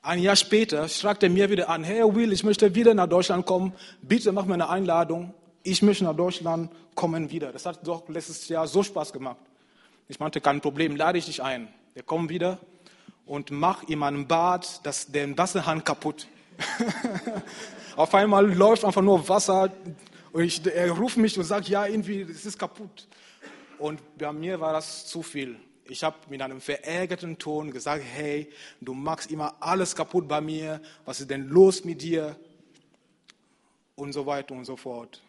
Ein 0.02 0.18
Jahr 0.18 0.34
später 0.34 0.88
schreibt 0.88 1.22
er 1.22 1.30
mir 1.30 1.50
wieder 1.50 1.68
an, 1.68 1.84
hey 1.84 2.02
Will, 2.02 2.32
ich 2.32 2.42
möchte 2.42 2.74
wieder 2.74 2.94
nach 2.94 3.06
Deutschland 3.06 3.46
kommen, 3.46 3.74
bitte 4.02 4.32
mach 4.32 4.46
mir 4.46 4.54
eine 4.54 4.70
Einladung, 4.70 5.34
ich 5.62 5.82
möchte 5.82 6.04
nach 6.04 6.16
Deutschland 6.16 6.70
kommen 6.94 7.30
wieder. 7.30 7.52
Das 7.52 7.66
hat 7.66 7.86
doch 7.86 8.08
letztes 8.08 8.48
Jahr 8.48 8.66
so 8.66 8.82
Spaß 8.82 9.12
gemacht. 9.12 9.38
Ich 10.08 10.18
meinte, 10.18 10.40
kein 10.40 10.60
Problem, 10.60 10.96
lade 10.96 11.18
ich 11.18 11.26
dich 11.26 11.42
ein. 11.42 11.68
Wir 11.94 12.02
kommen 12.02 12.28
wieder 12.28 12.58
und 13.26 13.50
mach 13.50 13.84
in 13.84 13.98
meinem 13.98 14.26
Bad 14.26 14.80
das, 14.84 15.06
den 15.06 15.36
Wasserhahn 15.38 15.84
kaputt. 15.84 16.26
Auf 17.96 18.14
einmal 18.14 18.52
läuft 18.52 18.84
einfach 18.84 19.02
nur 19.02 19.28
Wasser 19.28 19.70
und 20.32 20.44
ich, 20.44 20.64
er 20.66 20.90
ruft 20.92 21.16
mich 21.16 21.36
und 21.38 21.44
sagt, 21.44 21.68
ja, 21.68 21.86
irgendwie, 21.86 22.22
es 22.22 22.46
ist 22.46 22.58
kaputt. 22.58 23.08
Und 23.78 24.00
bei 24.18 24.32
mir 24.32 24.60
war 24.60 24.72
das 24.72 25.06
zu 25.06 25.22
viel. 25.22 25.56
Ich 25.88 26.04
habe 26.04 26.16
mit 26.28 26.40
einem 26.40 26.60
verärgerten 26.60 27.36
Ton 27.38 27.70
gesagt, 27.70 28.04
hey, 28.04 28.48
du 28.80 28.94
machst 28.94 29.30
immer 29.30 29.54
alles 29.60 29.96
kaputt 29.96 30.28
bei 30.28 30.40
mir, 30.40 30.80
was 31.04 31.20
ist 31.20 31.30
denn 31.30 31.48
los 31.48 31.84
mit 31.84 32.02
dir? 32.02 32.36
Und 33.96 34.12
so 34.12 34.24
weiter 34.24 34.54
und 34.54 34.64
so 34.64 34.76
fort. 34.76 35.20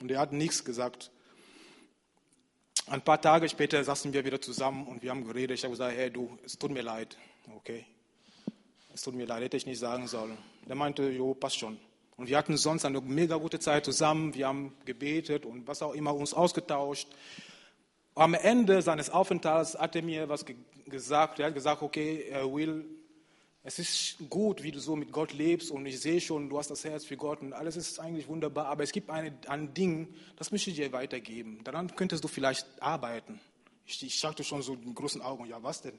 Und 0.00 0.10
er 0.10 0.18
hat 0.18 0.32
nichts 0.32 0.64
gesagt. 0.64 1.10
Ein 2.86 3.02
paar 3.02 3.20
Tage 3.20 3.48
später 3.48 3.82
saßen 3.84 4.12
wir 4.12 4.24
wieder 4.24 4.40
zusammen 4.40 4.86
und 4.86 5.02
wir 5.02 5.10
haben 5.10 5.24
geredet. 5.24 5.58
Ich 5.58 5.64
habe 5.64 5.72
gesagt, 5.72 5.96
hey 5.96 6.10
du, 6.10 6.38
es 6.44 6.58
tut 6.58 6.72
mir 6.72 6.82
leid. 6.82 7.16
Okay, 7.54 7.84
es 8.92 9.02
tut 9.02 9.14
mir 9.14 9.26
leid, 9.26 9.42
hätte 9.42 9.56
ich 9.56 9.66
nicht 9.66 9.78
sagen 9.78 10.06
sollen. 10.08 10.36
Der 10.66 10.74
meinte, 10.74 11.08
jo, 11.08 11.34
passt 11.34 11.58
schon. 11.58 11.78
Und 12.16 12.28
wir 12.28 12.36
hatten 12.36 12.56
sonst 12.56 12.84
eine 12.84 13.00
mega 13.00 13.36
gute 13.36 13.60
Zeit 13.60 13.84
zusammen. 13.84 14.34
Wir 14.34 14.48
haben 14.48 14.74
gebetet 14.84 15.46
und 15.46 15.66
was 15.66 15.82
auch 15.82 15.94
immer 15.94 16.14
uns 16.14 16.34
ausgetauscht. 16.34 17.08
Am 18.14 18.34
Ende 18.34 18.82
seines 18.82 19.08
Aufenthalts 19.08 19.78
hat 19.78 19.96
er 19.96 20.02
mir 20.02 20.28
was 20.28 20.44
gesagt. 20.86 21.38
Er 21.38 21.46
hat 21.46 21.54
gesagt, 21.54 21.82
okay, 21.82 22.26
Will, 22.44 22.84
es 23.62 23.78
ist 23.78 24.30
gut, 24.30 24.62
wie 24.62 24.70
du 24.70 24.80
so 24.80 24.96
mit 24.96 25.12
Gott 25.12 25.32
lebst 25.32 25.70
und 25.70 25.84
ich 25.86 26.00
sehe 26.00 26.20
schon, 26.20 26.48
du 26.48 26.58
hast 26.58 26.70
das 26.70 26.84
Herz 26.84 27.04
für 27.04 27.16
Gott 27.16 27.42
und 27.42 27.52
alles 27.52 27.76
ist 27.76 28.00
eigentlich 28.00 28.26
wunderbar, 28.28 28.66
aber 28.66 28.82
es 28.82 28.92
gibt 28.92 29.10
eine, 29.10 29.36
ein 29.48 29.74
Ding, 29.74 30.14
das 30.36 30.50
möchte 30.50 30.70
ich 30.70 30.76
dir 30.76 30.92
weitergeben. 30.92 31.62
Daran 31.64 31.94
könntest 31.94 32.24
du 32.24 32.28
vielleicht 32.28 32.66
arbeiten. 32.80 33.40
Ich, 33.86 34.02
ich 34.02 34.18
sagte 34.18 34.44
schon 34.44 34.62
so 34.62 34.74
mit 34.74 34.94
großen 34.94 35.20
Augen, 35.20 35.46
ja, 35.46 35.62
was 35.62 35.82
denn? 35.82 35.98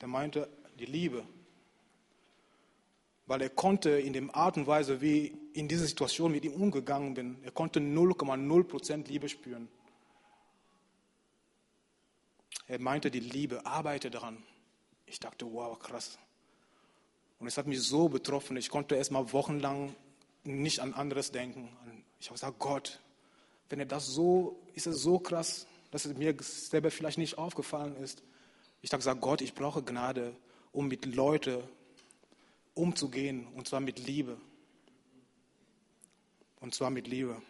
Der 0.00 0.08
meinte, 0.08 0.48
die 0.78 0.86
Liebe 0.86 1.24
weil 3.26 3.42
er 3.42 3.50
konnte 3.50 3.90
in 3.90 4.12
der 4.12 4.34
Art 4.34 4.56
und 4.56 4.66
Weise, 4.66 5.00
wie 5.00 5.36
in 5.52 5.68
dieser 5.68 5.86
Situation 5.86 6.32
mit 6.32 6.44
ihm 6.44 6.52
umgegangen 6.52 7.14
bin, 7.14 7.36
er 7.42 7.50
konnte 7.50 7.80
0,0% 7.80 9.08
Liebe 9.08 9.28
spüren. 9.28 9.68
Er 12.68 12.80
meinte, 12.80 13.10
die 13.10 13.20
Liebe, 13.20 13.64
arbeite 13.64 14.10
daran. 14.10 14.42
Ich 15.06 15.20
dachte, 15.20 15.46
wow, 15.52 15.78
krass. 15.78 16.18
Und 17.38 17.46
es 17.46 17.56
hat 17.58 17.66
mich 17.66 17.80
so 17.80 18.08
betroffen, 18.08 18.56
ich 18.56 18.70
konnte 18.70 18.96
erst 18.96 19.12
mal 19.12 19.32
wochenlang 19.32 19.94
nicht 20.44 20.80
an 20.80 20.94
anderes 20.94 21.30
denken. 21.30 21.68
Ich 22.18 22.26
habe 22.26 22.34
gesagt, 22.34 22.58
Gott, 22.58 23.00
wenn 23.68 23.78
er 23.78 23.86
das 23.86 24.06
so, 24.06 24.60
ist 24.74 24.86
es 24.86 25.02
so 25.02 25.18
krass, 25.18 25.66
dass 25.90 26.04
es 26.04 26.16
mir 26.16 26.34
selber 26.40 26.90
vielleicht 26.90 27.18
nicht 27.18 27.38
aufgefallen 27.38 27.96
ist. 27.96 28.22
Ich 28.82 28.92
habe 28.92 29.00
gesagt, 29.00 29.20
Gott, 29.20 29.40
ich 29.40 29.54
brauche 29.54 29.82
Gnade, 29.82 30.34
um 30.72 30.88
mit 30.88 31.06
Leuten 31.06 31.62
umzugehen, 32.74 33.46
und 33.54 33.68
zwar 33.68 33.80
mit 33.80 33.98
Liebe. 33.98 34.38
Und 36.60 36.74
zwar 36.74 36.90
mit 36.90 37.06
Liebe. 37.06 37.40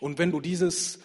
Und 0.00 0.18
wenn 0.18 0.30
du 0.30 0.40
dieses 0.40 0.98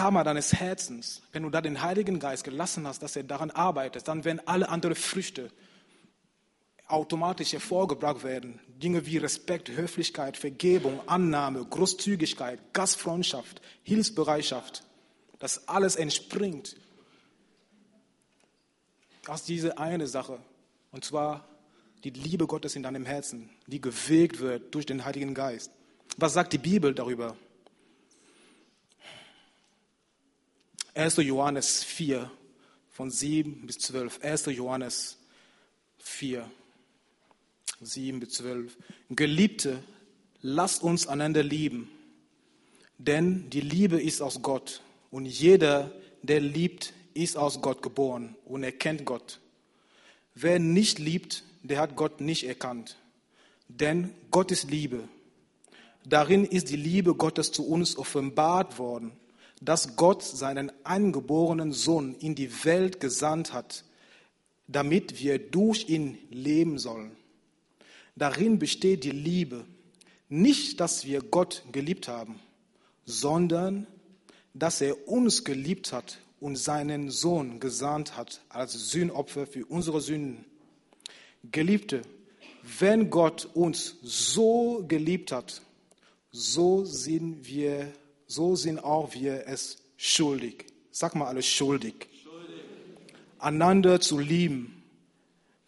Karma 0.00 0.24
deines 0.24 0.54
Herzens, 0.54 1.20
wenn 1.30 1.42
du 1.42 1.50
da 1.50 1.60
den 1.60 1.82
Heiligen 1.82 2.20
Geist 2.20 2.44
gelassen 2.44 2.86
hast, 2.86 3.02
dass 3.02 3.16
er 3.16 3.22
daran 3.22 3.50
arbeitet, 3.50 4.08
dann 4.08 4.24
werden 4.24 4.40
alle 4.46 4.70
anderen 4.70 4.96
Früchte 4.96 5.50
automatisch 6.86 7.52
hervorgebracht 7.52 8.24
werden. 8.24 8.60
Dinge 8.68 9.04
wie 9.04 9.18
Respekt, 9.18 9.68
Höflichkeit, 9.68 10.38
Vergebung, 10.38 11.06
Annahme, 11.06 11.62
Großzügigkeit, 11.66 12.72
Gastfreundschaft, 12.72 13.60
Hilfsbereitschaft. 13.82 14.84
Das 15.38 15.68
alles 15.68 15.96
entspringt 15.96 16.76
aus 19.26 19.44
dieser 19.44 19.78
eine 19.78 20.06
Sache, 20.06 20.38
und 20.92 21.04
zwar 21.04 21.46
die 22.04 22.10
Liebe 22.10 22.46
Gottes 22.46 22.74
in 22.74 22.82
deinem 22.82 23.04
Herzen, 23.04 23.50
die 23.66 23.82
gewegt 23.82 24.40
wird 24.40 24.74
durch 24.74 24.86
den 24.86 25.04
Heiligen 25.04 25.34
Geist. 25.34 25.70
Was 26.16 26.32
sagt 26.32 26.54
die 26.54 26.58
Bibel 26.58 26.94
darüber? 26.94 27.36
1. 30.94 31.16
Johannes 31.18 31.84
4, 31.84 32.30
von 32.90 33.10
7 33.10 33.66
bis 33.66 33.78
12. 33.78 34.22
1. 34.22 34.46
Johannes 34.46 35.16
4, 35.98 36.50
7 37.80 38.20
bis 38.20 38.30
12. 38.30 38.76
Geliebte, 39.10 39.82
lasst 40.42 40.82
uns 40.82 41.06
einander 41.06 41.42
lieben, 41.42 41.90
denn 42.98 43.48
die 43.50 43.60
Liebe 43.60 44.02
ist 44.02 44.20
aus 44.20 44.42
Gott 44.42 44.82
und 45.10 45.26
jeder, 45.26 45.90
der 46.22 46.40
liebt, 46.40 46.92
ist 47.14 47.36
aus 47.36 47.62
Gott 47.62 47.82
geboren 47.82 48.36
und 48.44 48.64
erkennt 48.64 49.04
Gott. 49.04 49.40
Wer 50.34 50.58
nicht 50.58 50.98
liebt, 50.98 51.44
der 51.62 51.78
hat 51.78 51.96
Gott 51.96 52.20
nicht 52.20 52.44
erkannt. 52.44 52.96
Denn 53.68 54.12
Gott 54.30 54.50
ist 54.50 54.70
Liebe. 54.70 55.08
Darin 56.04 56.44
ist 56.44 56.70
die 56.70 56.76
Liebe 56.76 57.14
Gottes 57.14 57.52
zu 57.52 57.66
uns 57.66 57.96
offenbart 57.96 58.78
worden, 58.78 59.12
dass 59.60 59.96
Gott 59.96 60.22
seinen 60.22 60.72
eingeborenen 60.84 61.72
Sohn 61.72 62.14
in 62.14 62.34
die 62.34 62.64
Welt 62.64 62.98
gesandt 63.00 63.52
hat, 63.52 63.84
damit 64.66 65.20
wir 65.20 65.38
durch 65.38 65.88
ihn 65.88 66.18
leben 66.30 66.78
sollen. 66.78 67.16
Darin 68.16 68.58
besteht 68.58 69.04
die 69.04 69.10
Liebe. 69.10 69.64
Nicht, 70.28 70.80
dass 70.80 71.04
wir 71.04 71.22
Gott 71.22 71.64
geliebt 71.72 72.08
haben, 72.08 72.38
sondern 73.04 73.86
dass 74.54 74.80
er 74.80 75.08
uns 75.08 75.44
geliebt 75.44 75.92
hat 75.92 76.18
und 76.40 76.56
seinen 76.56 77.10
Sohn 77.10 77.60
gesandt 77.60 78.16
hat 78.16 78.40
als 78.48 78.90
Sühnopfer 78.90 79.46
für 79.46 79.66
unsere 79.66 80.00
Sünden. 80.00 80.44
Geliebte, 81.50 82.02
wenn 82.78 83.10
Gott 83.10 83.48
uns 83.54 83.96
so 84.02 84.84
geliebt 84.86 85.32
hat, 85.32 85.62
so 86.30 86.84
sind 86.84 87.46
wir, 87.46 87.92
so 88.30 88.54
sind 88.54 88.78
auch 88.78 89.14
wir 89.14 89.46
es 89.46 89.78
schuldig. 89.96 90.66
Sag 90.90 91.14
mal 91.14 91.26
alles 91.26 91.46
schuldig. 91.46 92.08
schuldig. 92.22 92.62
Einander 93.38 94.00
zu 94.00 94.18
lieben. 94.18 94.82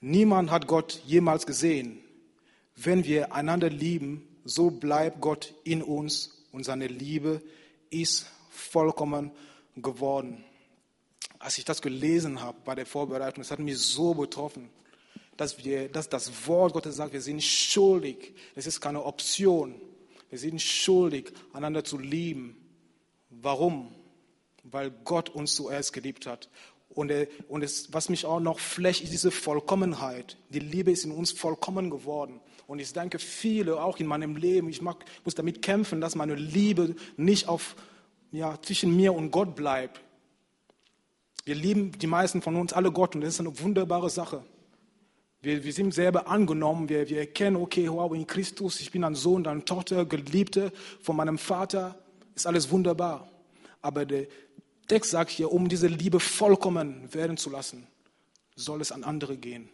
Niemand 0.01 0.51
hat 0.51 0.67
Gott 0.67 1.01
jemals 1.07 1.47
gesehen. 1.47 1.99
Wenn 2.77 3.05
wir 3.05 3.35
einander 3.35 3.71
lieben, 3.71 4.27
so 4.45 4.71
bleibt 4.71 5.21
Gott 5.21 5.55
in 5.65 5.83
uns 5.83 6.45
und 6.53 6.65
seine 6.65 6.87
Liebe 6.87 7.43
ist 7.91 8.27
vollkommen 8.51 9.31
geworden 9.77 10.45
als 11.43 11.59
ich 11.59 11.65
das 11.65 11.83
gelesen 11.83 12.41
habe 12.41 12.57
bei 12.65 12.75
der 12.75 12.87
Vorbereitung, 12.87 13.43
es 13.43 13.51
hat 13.51 13.59
mich 13.59 13.79
so 13.79 14.15
betroffen, 14.15 14.71
dass, 15.37 15.65
wir, 15.65 15.89
dass 15.89 16.09
das 16.09 16.47
Wort 16.47 16.73
Gottes 16.73 16.97
sagt, 16.97 17.13
wir 17.13 17.21
sind 17.21 17.43
schuldig. 17.43 18.35
Es 18.55 18.67
ist 18.67 18.81
keine 18.81 19.03
Option. 19.05 19.75
Wir 20.33 20.39
sind 20.39 20.63
schuldig, 20.63 21.31
einander 21.53 21.85
zu 21.85 21.99
lieben. 21.99 22.57
Warum? 23.29 23.95
Weil 24.63 24.91
Gott 24.91 25.29
uns 25.29 25.55
zuerst 25.55 25.93
geliebt 25.93 26.25
hat. 26.25 26.49
Und, 26.89 27.13
und 27.49 27.63
es, 27.63 27.93
was 27.93 28.09
mich 28.09 28.25
auch 28.25 28.41
noch 28.41 28.59
flecht, 28.59 29.03
ist 29.03 29.13
diese 29.13 29.31
Vollkommenheit. 29.31 30.39
Die 30.49 30.59
Liebe 30.59 30.91
ist 30.91 31.05
in 31.05 31.11
uns 31.11 31.33
vollkommen 31.33 31.91
geworden. 31.91 32.41
Und 32.67 32.79
ich 32.79 32.95
danke 32.95 33.19
viele, 33.19 33.83
auch 33.83 33.99
in 33.99 34.07
meinem 34.07 34.37
Leben, 34.37 34.71
ich 34.71 34.81
mag, 34.81 35.05
muss 35.23 35.35
damit 35.35 35.61
kämpfen, 35.61 36.01
dass 36.01 36.15
meine 36.15 36.35
Liebe 36.35 36.97
nicht 37.19 37.47
auf, 37.47 37.77
ja, 38.31 38.59
zwischen 38.63 38.97
mir 38.97 39.13
und 39.13 39.33
Gott 39.33 39.55
bleibt, 39.55 40.01
wir 41.45 41.57
lieben 41.57 41.93
die 41.99 42.07
meisten 42.07 42.41
von 42.41 42.57
uns 42.57 42.73
alle 42.73 42.91
Gott 42.91 43.15
und 43.15 43.21
das 43.21 43.35
ist 43.35 43.41
eine 43.41 43.61
wunderbare 43.61 44.09
Sache. 44.09 44.43
Wir, 45.43 45.65
wir 45.65 45.73
sind 45.73 45.93
selber 45.93 46.29
angenommen, 46.29 46.89
wir, 46.89 47.09
wir 47.09 47.19
erkennen, 47.19 47.57
okay, 47.57 47.91
wow, 47.91 48.15
in 48.15 48.29
Christus, 48.29 48.81
ich 48.81 48.93
bin 48.93 49.03
ein 49.03 49.17
Sohn, 49.17 49.45
eine 49.47 49.65
Tochter, 49.65 50.05
Geliebte 50.05 50.73
von 51.01 51.17
meinem 51.17 51.37
Vater, 51.37 51.99
ist 52.37 52.47
alles 52.47 52.71
wunderbar. 52.71 53.29
Aber 53.81 54.07
der 54.07 54.29
Text 54.87 55.11
sagt 55.11 55.31
hier, 55.31 55.51
um 55.51 55.69
diese 55.69 55.89
Liebe 55.89 56.21
vollkommen 56.21 57.13
werden 57.13 57.37
zu 57.37 57.51
lassen, 57.51 57.89
soll 58.55 58.81
es 58.81 58.93
an 58.93 59.03
andere 59.03 59.37
gehen. 59.37 59.69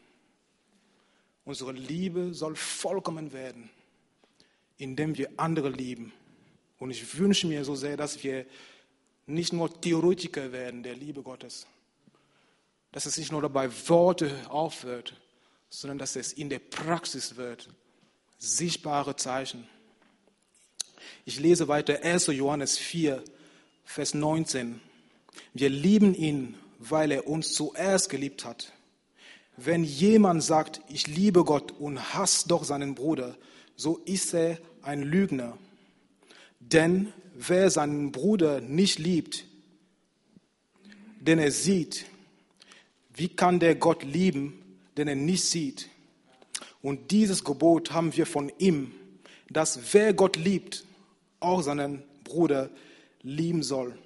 Unsere 1.44 1.72
Liebe 1.72 2.32
soll 2.32 2.56
vollkommen 2.56 3.34
werden, 3.34 3.68
indem 4.78 5.18
wir 5.18 5.30
andere 5.36 5.68
lieben. 5.68 6.12
Und 6.78 6.90
ich 6.90 7.18
wünsche 7.18 7.46
mir 7.46 7.64
so 7.64 7.74
sehr, 7.74 7.98
dass 7.98 8.22
wir 8.24 8.46
nicht 9.26 9.52
nur 9.52 9.80
Theoretiker 9.80 10.50
werden 10.52 10.82
der 10.82 10.94
Liebe 10.94 11.20
Gottes. 11.20 11.66
Dass 12.90 13.04
es 13.04 13.18
nicht 13.18 13.32
nur 13.32 13.42
dabei 13.42 13.70
Worte 13.88 14.30
aufhört, 14.48 15.14
sondern 15.70 15.98
dass 15.98 16.16
es 16.16 16.32
in 16.32 16.48
der 16.48 16.58
Praxis 16.58 17.36
wird. 17.36 17.68
Sichtbare 18.38 19.16
Zeichen. 19.16 19.68
Ich 21.24 21.40
lese 21.40 21.68
weiter 21.68 22.02
1. 22.02 22.28
Johannes 22.28 22.78
4, 22.78 23.22
Vers 23.84 24.14
19. 24.14 24.80
Wir 25.54 25.68
lieben 25.68 26.14
ihn, 26.14 26.54
weil 26.78 27.10
er 27.10 27.26
uns 27.26 27.52
zuerst 27.52 28.08
geliebt 28.08 28.44
hat. 28.44 28.72
Wenn 29.56 29.82
jemand 29.82 30.42
sagt, 30.42 30.80
ich 30.88 31.06
liebe 31.06 31.44
Gott 31.44 31.72
und 31.72 32.14
hasst 32.14 32.50
doch 32.50 32.64
seinen 32.64 32.94
Bruder, 32.94 33.36
so 33.76 33.98
ist 34.04 34.32
er 34.34 34.58
ein 34.82 35.02
Lügner. 35.02 35.58
Denn 36.60 37.12
wer 37.34 37.70
seinen 37.70 38.12
Bruder 38.12 38.60
nicht 38.60 38.98
liebt, 38.98 39.44
den 41.20 41.38
er 41.38 41.50
sieht, 41.50 42.06
wie 43.14 43.28
kann 43.28 43.58
der 43.58 43.74
Gott 43.74 44.04
lieben, 44.04 44.62
den 44.98 45.08
er 45.08 45.16
nicht 45.16 45.44
sieht? 45.44 45.88
Und 46.82 47.10
dieses 47.10 47.44
Gebot 47.44 47.92
haben 47.92 48.16
wir 48.16 48.26
von 48.26 48.52
ihm, 48.58 48.92
dass 49.50 49.92
wer 49.92 50.12
Gott 50.12 50.36
liebt, 50.36 50.84
auch 51.40 51.62
seinen 51.62 52.02
Bruder 52.24 52.70
lieben 53.22 53.62
soll. 53.62 53.96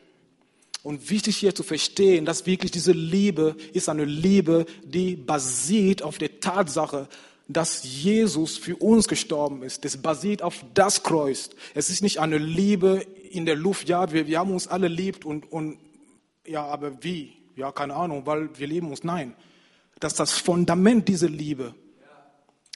Und 0.82 1.10
wichtig 1.10 1.36
hier 1.36 1.54
zu 1.54 1.62
verstehen, 1.62 2.24
dass 2.24 2.46
wirklich 2.46 2.70
diese 2.70 2.92
Liebe 2.92 3.56
ist 3.72 3.88
eine 3.88 4.04
Liebe, 4.04 4.66
die 4.84 5.14
basiert 5.14 6.02
auf 6.02 6.18
der 6.18 6.40
Tatsache, 6.40 7.08
dass 7.48 7.84
Jesus 7.84 8.56
für 8.56 8.76
uns 8.76 9.06
gestorben 9.06 9.62
ist. 9.62 9.84
Das 9.84 9.96
basiert 9.96 10.42
auf 10.42 10.64
das 10.74 11.02
Kreuz. 11.02 11.50
Es 11.74 11.90
ist 11.90 12.02
nicht 12.02 12.18
eine 12.18 12.38
Liebe 12.38 13.06
in 13.30 13.46
der 13.46 13.56
Luft. 13.56 13.88
Ja, 13.88 14.12
wir, 14.12 14.26
wir 14.26 14.38
haben 14.38 14.50
uns 14.50 14.66
alle 14.66 14.88
liebt 14.88 15.24
und, 15.24 15.50
und 15.52 15.78
ja, 16.46 16.64
aber 16.64 17.02
wie? 17.02 17.34
Ja, 17.54 17.70
keine 17.70 17.94
Ahnung, 17.94 18.26
weil 18.26 18.48
wir 18.58 18.66
lieben 18.66 18.90
uns. 18.90 19.04
Nein. 19.04 19.34
Dass 20.02 20.14
das 20.14 20.32
Fundament 20.32 21.06
dieser 21.06 21.28
Liebe 21.28 21.74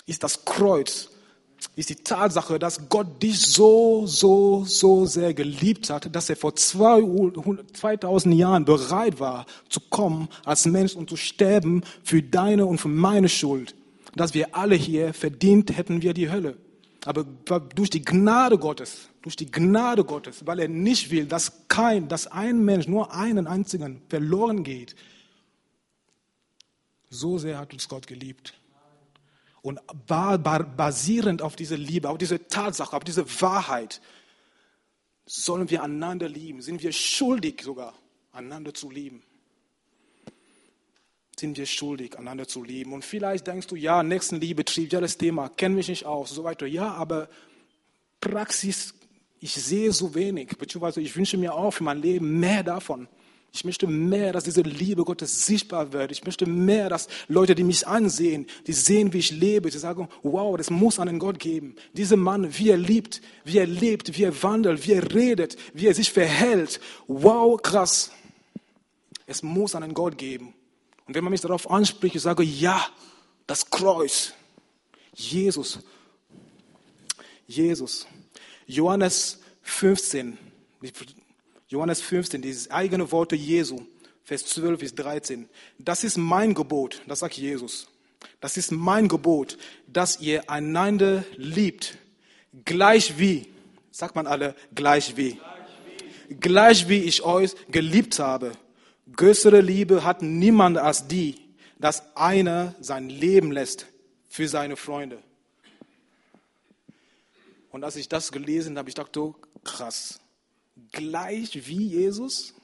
ist 0.06 0.22
das 0.22 0.44
Kreuz 0.44 1.08
ist 1.74 1.90
die 1.90 1.96
Tatsache, 1.96 2.58
dass 2.58 2.88
Gott 2.88 3.22
dich 3.22 3.40
so, 3.40 4.06
so, 4.06 4.64
so 4.66 5.06
sehr 5.06 5.34
geliebt 5.34 5.90
hat, 5.90 6.14
dass 6.14 6.30
er 6.30 6.36
vor 6.36 6.54
2000 6.54 8.34
Jahren 8.34 8.64
bereit 8.64 9.20
war 9.20 9.46
zu 9.68 9.80
kommen 9.80 10.28
als 10.44 10.66
Mensch 10.66 10.94
und 10.94 11.10
zu 11.10 11.16
sterben 11.16 11.82
für 12.02 12.22
deine 12.22 12.66
und 12.66 12.78
für 12.78 12.88
meine 12.88 13.28
Schuld. 13.28 13.74
Dass 14.14 14.34
wir 14.34 14.54
alle 14.54 14.74
hier 14.74 15.12
verdient 15.12 15.76
hätten 15.76 16.02
wir 16.02 16.14
die 16.14 16.30
Hölle. 16.30 16.56
Aber 17.04 17.24
durch 17.24 17.90
die 17.90 18.04
Gnade 18.04 18.58
Gottes, 18.58 19.08
durch 19.22 19.36
die 19.36 19.50
Gnade 19.50 20.04
Gottes, 20.04 20.46
weil 20.46 20.58
er 20.58 20.68
nicht 20.68 21.10
will, 21.10 21.26
dass 21.26 21.68
kein, 21.68 22.08
dass 22.08 22.26
ein 22.26 22.64
Mensch, 22.64 22.86
nur 22.86 23.12
einen 23.12 23.46
einzigen 23.46 24.02
verloren 24.08 24.62
geht. 24.62 24.94
So 27.16 27.38
sehr 27.38 27.58
hat 27.58 27.72
uns 27.72 27.88
Gott 27.88 28.06
geliebt. 28.06 28.54
Und 29.62 29.80
basierend 30.06 31.42
auf 31.42 31.56
dieser 31.56 31.76
Liebe, 31.76 32.08
auf 32.08 32.18
diese 32.18 32.46
Tatsache, 32.46 32.96
auf 32.96 33.04
diese 33.04 33.40
Wahrheit, 33.40 34.00
sollen 35.24 35.70
wir 35.70 35.82
einander 35.82 36.28
lieben. 36.28 36.62
Sind 36.62 36.82
wir 36.82 36.92
schuldig 36.92 37.62
sogar, 37.62 37.94
einander 38.32 38.74
zu 38.74 38.90
lieben. 38.90 39.22
Sind 41.38 41.58
wir 41.58 41.66
schuldig, 41.66 42.16
einander 42.18 42.46
zu 42.46 42.62
lieben. 42.62 42.92
Und 42.92 43.04
vielleicht 43.04 43.46
denkst 43.46 43.66
du, 43.66 43.76
ja, 43.76 44.02
Nächstenliebe, 44.02 44.64
triviales 44.64 45.18
Thema, 45.18 45.48
kenne 45.48 45.74
mich 45.74 45.88
nicht 45.88 46.06
aus, 46.06 46.30
so 46.30 46.44
weiter. 46.44 46.66
Ja, 46.66 46.92
aber 46.92 47.28
Praxis, 48.20 48.94
ich 49.40 49.52
sehe 49.52 49.92
so 49.92 50.14
wenig, 50.14 50.56
beziehungsweise 50.58 51.00
ich 51.00 51.16
wünsche 51.16 51.36
mir 51.36 51.54
auch 51.54 51.72
für 51.72 51.84
mein 51.84 52.00
Leben 52.00 52.38
mehr 52.38 52.62
davon. 52.62 53.08
Ich 53.56 53.64
möchte 53.64 53.86
mehr, 53.86 54.34
dass 54.34 54.44
diese 54.44 54.60
Liebe 54.60 55.02
Gottes 55.02 55.46
sichtbar 55.46 55.94
wird. 55.94 56.12
Ich 56.12 56.24
möchte 56.24 56.44
mehr, 56.44 56.90
dass 56.90 57.08
Leute, 57.26 57.54
die 57.54 57.64
mich 57.64 57.86
ansehen, 57.88 58.46
die 58.66 58.74
sehen, 58.74 59.14
wie 59.14 59.18
ich 59.18 59.30
lebe, 59.30 59.70
die 59.70 59.78
sagen, 59.78 60.10
wow, 60.22 60.58
das 60.58 60.68
muss 60.68 60.98
einen 60.98 61.18
Gott 61.18 61.38
geben. 61.38 61.74
Dieser 61.94 62.18
Mann, 62.18 62.58
wie 62.58 62.68
er 62.68 62.76
liebt, 62.76 63.22
wie 63.44 63.56
er 63.56 63.66
lebt, 63.66 64.18
wie 64.18 64.24
er 64.24 64.42
wandelt, 64.42 64.86
wie 64.86 64.92
er 64.92 65.14
redet, 65.14 65.56
wie 65.72 65.86
er 65.86 65.94
sich 65.94 66.12
verhält. 66.12 66.80
Wow, 67.06 67.58
krass. 67.62 68.10
Es 69.26 69.42
muss 69.42 69.74
einen 69.74 69.94
Gott 69.94 70.18
geben. 70.18 70.52
Und 71.06 71.14
wenn 71.14 71.24
man 71.24 71.30
mich 71.30 71.40
darauf 71.40 71.70
anspricht, 71.70 72.14
ich 72.14 72.22
sage, 72.22 72.42
ja, 72.42 72.86
das 73.46 73.70
Kreuz. 73.70 74.34
Jesus. 75.14 75.78
Jesus. 77.46 78.06
Johannes 78.66 79.40
15. 79.62 80.36
Johannes 81.68 82.00
15, 82.00 82.42
dieses 82.42 82.70
eigene 82.70 83.10
Worte 83.10 83.34
Jesu, 83.34 83.80
Vers 84.22 84.46
12 84.46 84.80
bis 84.80 84.94
13. 84.94 85.48
Das 85.78 86.04
ist 86.04 86.16
mein 86.16 86.54
Gebot, 86.54 87.02
das 87.06 87.20
sagt 87.20 87.36
Jesus. 87.36 87.88
Das 88.40 88.56
ist 88.56 88.70
mein 88.70 89.08
Gebot, 89.08 89.58
dass 89.86 90.20
ihr 90.20 90.48
einander 90.48 91.24
liebt, 91.36 91.98
gleich 92.64 93.18
wie, 93.18 93.48
sagt 93.90 94.14
man 94.14 94.26
alle, 94.26 94.54
gleich 94.74 95.16
wie. 95.16 95.40
Gleich 96.40 96.88
wie 96.88 96.98
ich 96.98 97.22
euch 97.22 97.54
geliebt 97.68 98.18
habe. 98.18 98.52
Größere 99.12 99.60
Liebe 99.60 100.02
hat 100.02 100.22
niemand 100.22 100.78
als 100.78 101.06
die, 101.06 101.36
dass 101.78 102.16
einer 102.16 102.74
sein 102.80 103.08
Leben 103.08 103.52
lässt 103.52 103.86
für 104.28 104.48
seine 104.48 104.76
Freunde. 104.76 105.22
Und 107.70 107.84
als 107.84 107.96
ich 107.96 108.08
das 108.08 108.32
gelesen 108.32 108.78
habe, 108.78 108.88
ich 108.88 108.94
dachte, 108.94 109.20
oh, 109.20 109.36
krass 109.62 110.20
gleich 110.92 111.66
wie 111.66 111.86
Jesus? 111.88 112.54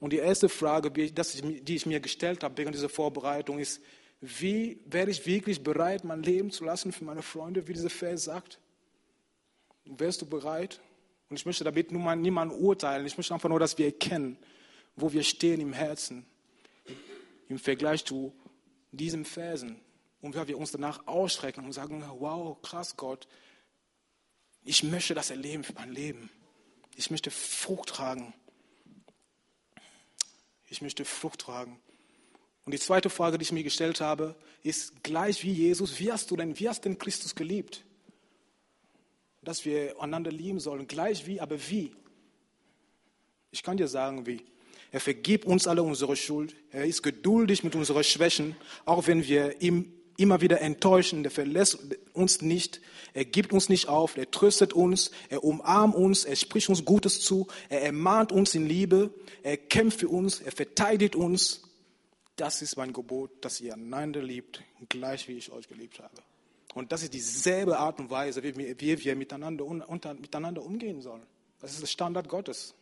Und 0.00 0.12
die 0.12 0.18
erste 0.18 0.48
Frage, 0.48 0.90
die 0.90 1.74
ich 1.74 1.86
mir 1.86 2.00
gestellt 2.00 2.44
habe 2.44 2.56
während 2.56 2.74
dieser 2.74 2.88
Vorbereitung, 2.88 3.58
ist, 3.58 3.80
wie 4.20 4.80
wäre 4.86 5.10
ich 5.10 5.26
wirklich 5.26 5.62
bereit, 5.62 6.04
mein 6.04 6.22
Leben 6.22 6.50
zu 6.50 6.64
lassen 6.64 6.92
für 6.92 7.04
meine 7.04 7.22
Freunde, 7.22 7.68
wie 7.68 7.72
dieser 7.72 7.90
Vers 7.90 8.24
sagt? 8.24 8.58
Wärst 9.84 10.22
du 10.22 10.26
bereit? 10.26 10.80
Und 11.28 11.36
ich 11.36 11.46
möchte 11.46 11.64
damit 11.64 11.92
nur 11.92 12.02
mal 12.02 12.16
niemanden 12.16 12.54
urteilen. 12.54 13.06
Ich 13.06 13.16
möchte 13.16 13.34
einfach 13.34 13.48
nur, 13.48 13.60
dass 13.60 13.78
wir 13.78 13.86
erkennen, 13.86 14.38
wo 14.96 15.12
wir 15.12 15.22
stehen 15.22 15.60
im 15.60 15.72
Herzen 15.72 16.26
im 17.48 17.58
Vergleich 17.58 18.04
zu 18.04 18.34
diesen 18.92 19.24
Versen. 19.24 19.80
Und 20.20 20.34
wir 20.34 20.58
uns 20.58 20.72
danach 20.72 21.06
ausstrecken 21.06 21.64
und 21.64 21.72
sagen, 21.72 22.04
wow, 22.18 22.60
krass 22.60 22.96
Gott, 22.96 23.28
ich 24.64 24.82
möchte 24.82 25.14
das 25.14 25.30
erleben 25.30 25.64
für 25.64 25.74
mein 25.74 25.92
Leben. 25.92 26.30
Ich 26.98 27.12
möchte 27.12 27.30
Frucht 27.30 27.90
tragen. 27.90 28.34
Ich 30.68 30.82
möchte 30.82 31.04
Frucht 31.04 31.42
tragen. 31.42 31.78
Und 32.64 32.72
die 32.72 32.80
zweite 32.80 33.08
Frage, 33.08 33.38
die 33.38 33.44
ich 33.44 33.52
mir 33.52 33.62
gestellt 33.62 34.00
habe, 34.00 34.34
ist 34.64 35.04
gleich 35.04 35.44
wie 35.44 35.52
Jesus, 35.52 36.00
wie 36.00 36.10
hast 36.10 36.28
du 36.32 36.36
denn, 36.36 36.58
wie 36.58 36.68
hast 36.68 36.84
denn 36.84 36.98
Christus 36.98 37.36
geliebt? 37.36 37.84
Dass 39.42 39.64
wir 39.64 40.02
einander 40.02 40.32
lieben 40.32 40.58
sollen, 40.58 40.88
gleich 40.88 41.24
wie, 41.24 41.40
aber 41.40 41.56
wie? 41.70 41.94
Ich 43.52 43.62
kann 43.62 43.76
dir 43.76 43.86
sagen, 43.86 44.26
wie. 44.26 44.44
Er 44.90 44.98
vergibt 44.98 45.44
uns 45.44 45.68
alle 45.68 45.84
unsere 45.84 46.16
Schuld. 46.16 46.56
Er 46.72 46.84
ist 46.84 47.04
geduldig 47.04 47.62
mit 47.62 47.76
unseren 47.76 48.02
Schwächen, 48.02 48.56
auch 48.84 49.06
wenn 49.06 49.24
wir 49.24 49.62
ihm 49.62 49.94
immer 50.18 50.40
wieder 50.40 50.60
enttäuschen, 50.60 51.22
der 51.22 51.30
verlässt 51.30 51.78
uns 52.12 52.42
nicht, 52.42 52.80
er 53.14 53.24
gibt 53.24 53.52
uns 53.52 53.68
nicht 53.68 53.88
auf, 53.88 54.16
er 54.16 54.30
tröstet 54.30 54.72
uns, 54.72 55.12
er 55.30 55.44
umarmt 55.44 55.94
uns, 55.94 56.24
er 56.24 56.36
spricht 56.36 56.68
uns 56.68 56.84
Gutes 56.84 57.20
zu, 57.20 57.46
er 57.68 57.82
ermahnt 57.82 58.32
uns 58.32 58.54
in 58.54 58.66
Liebe, 58.66 59.14
er 59.42 59.56
kämpft 59.56 60.00
für 60.00 60.08
uns, 60.08 60.40
er 60.40 60.52
verteidigt 60.52 61.14
uns. 61.14 61.62
Das 62.34 62.62
ist 62.62 62.76
mein 62.76 62.92
Gebot, 62.92 63.30
dass 63.44 63.60
ihr 63.60 63.74
einander 63.74 64.20
liebt, 64.20 64.62
gleich 64.88 65.28
wie 65.28 65.38
ich 65.38 65.52
euch 65.52 65.68
geliebt 65.68 66.00
habe. 66.00 66.22
Und 66.74 66.90
das 66.92 67.04
ist 67.04 67.14
dieselbe 67.14 67.78
Art 67.78 67.98
und 68.00 68.10
Weise, 68.10 68.42
wie 68.42 68.56
wir, 68.56 68.80
wie 68.80 69.04
wir 69.04 69.16
miteinander, 69.16 69.64
unter, 69.64 70.14
miteinander 70.14 70.64
umgehen 70.64 71.00
sollen. 71.00 71.26
Das 71.60 71.72
ist 71.72 71.80
der 71.80 71.86
Standard 71.86 72.28
Gottes. 72.28 72.74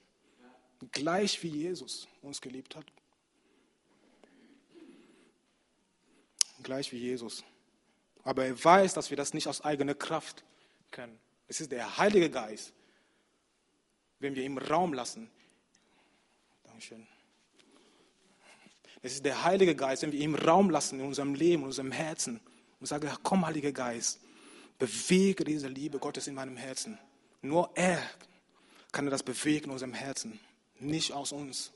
Gleich 0.93 1.43
wie 1.43 1.49
Jesus 1.49 2.09
uns 2.23 2.41
geliebt 2.41 2.77
hat. 2.77 2.87
Gleich 6.67 6.93
wie 6.93 6.99
Jesus. 6.99 7.45
Aber 8.25 8.45
er 8.45 8.63
weiß, 8.63 8.93
dass 8.93 9.09
wir 9.09 9.17
das 9.17 9.33
nicht 9.33 9.49
aus 9.49 9.63
eigener 9.63 9.95
Kraft 9.95 10.45
können. 10.91 11.19
Es 11.49 11.61
ist 11.61 11.73
der 11.73 11.97
Heilige 11.97 12.29
Geist, 12.29 12.75
wenn 14.19 14.35
wir 14.35 14.43
ihm 14.43 14.59
Raum 14.59 14.93
lassen. 14.93 15.31
Dankeschön. 16.65 17.07
Es 19.01 19.15
ist 19.15 19.25
der 19.25 19.45
Heilige 19.45 19.77
Geist, 19.77 20.03
wenn 20.03 20.11
wir 20.11 20.21
ihm 20.21 20.35
Raum 20.35 20.71
lassen 20.71 20.99
in 20.99 21.07
unserem 21.07 21.35
Leben, 21.35 21.63
in 21.63 21.69
unserem 21.69 21.93
Herzen 21.93 22.41
und 22.81 22.87
sagen, 22.87 23.09
komm, 23.23 23.47
Heiliger 23.47 23.73
Geist, 23.73 24.19
bewege 24.79 25.45
diese 25.45 25.69
Liebe 25.69 25.99
Gottes 26.01 26.27
in 26.27 26.35
meinem 26.35 26.57
Herzen. 26.57 26.99
Nur 27.43 27.71
er 27.77 28.03
kann 28.91 29.07
das 29.07 29.23
bewegen 29.23 29.67
in 29.67 29.71
unserem 29.71 29.95
Herzen, 29.95 30.41
nicht 30.81 31.13
aus 31.13 31.31
uns. 31.31 31.73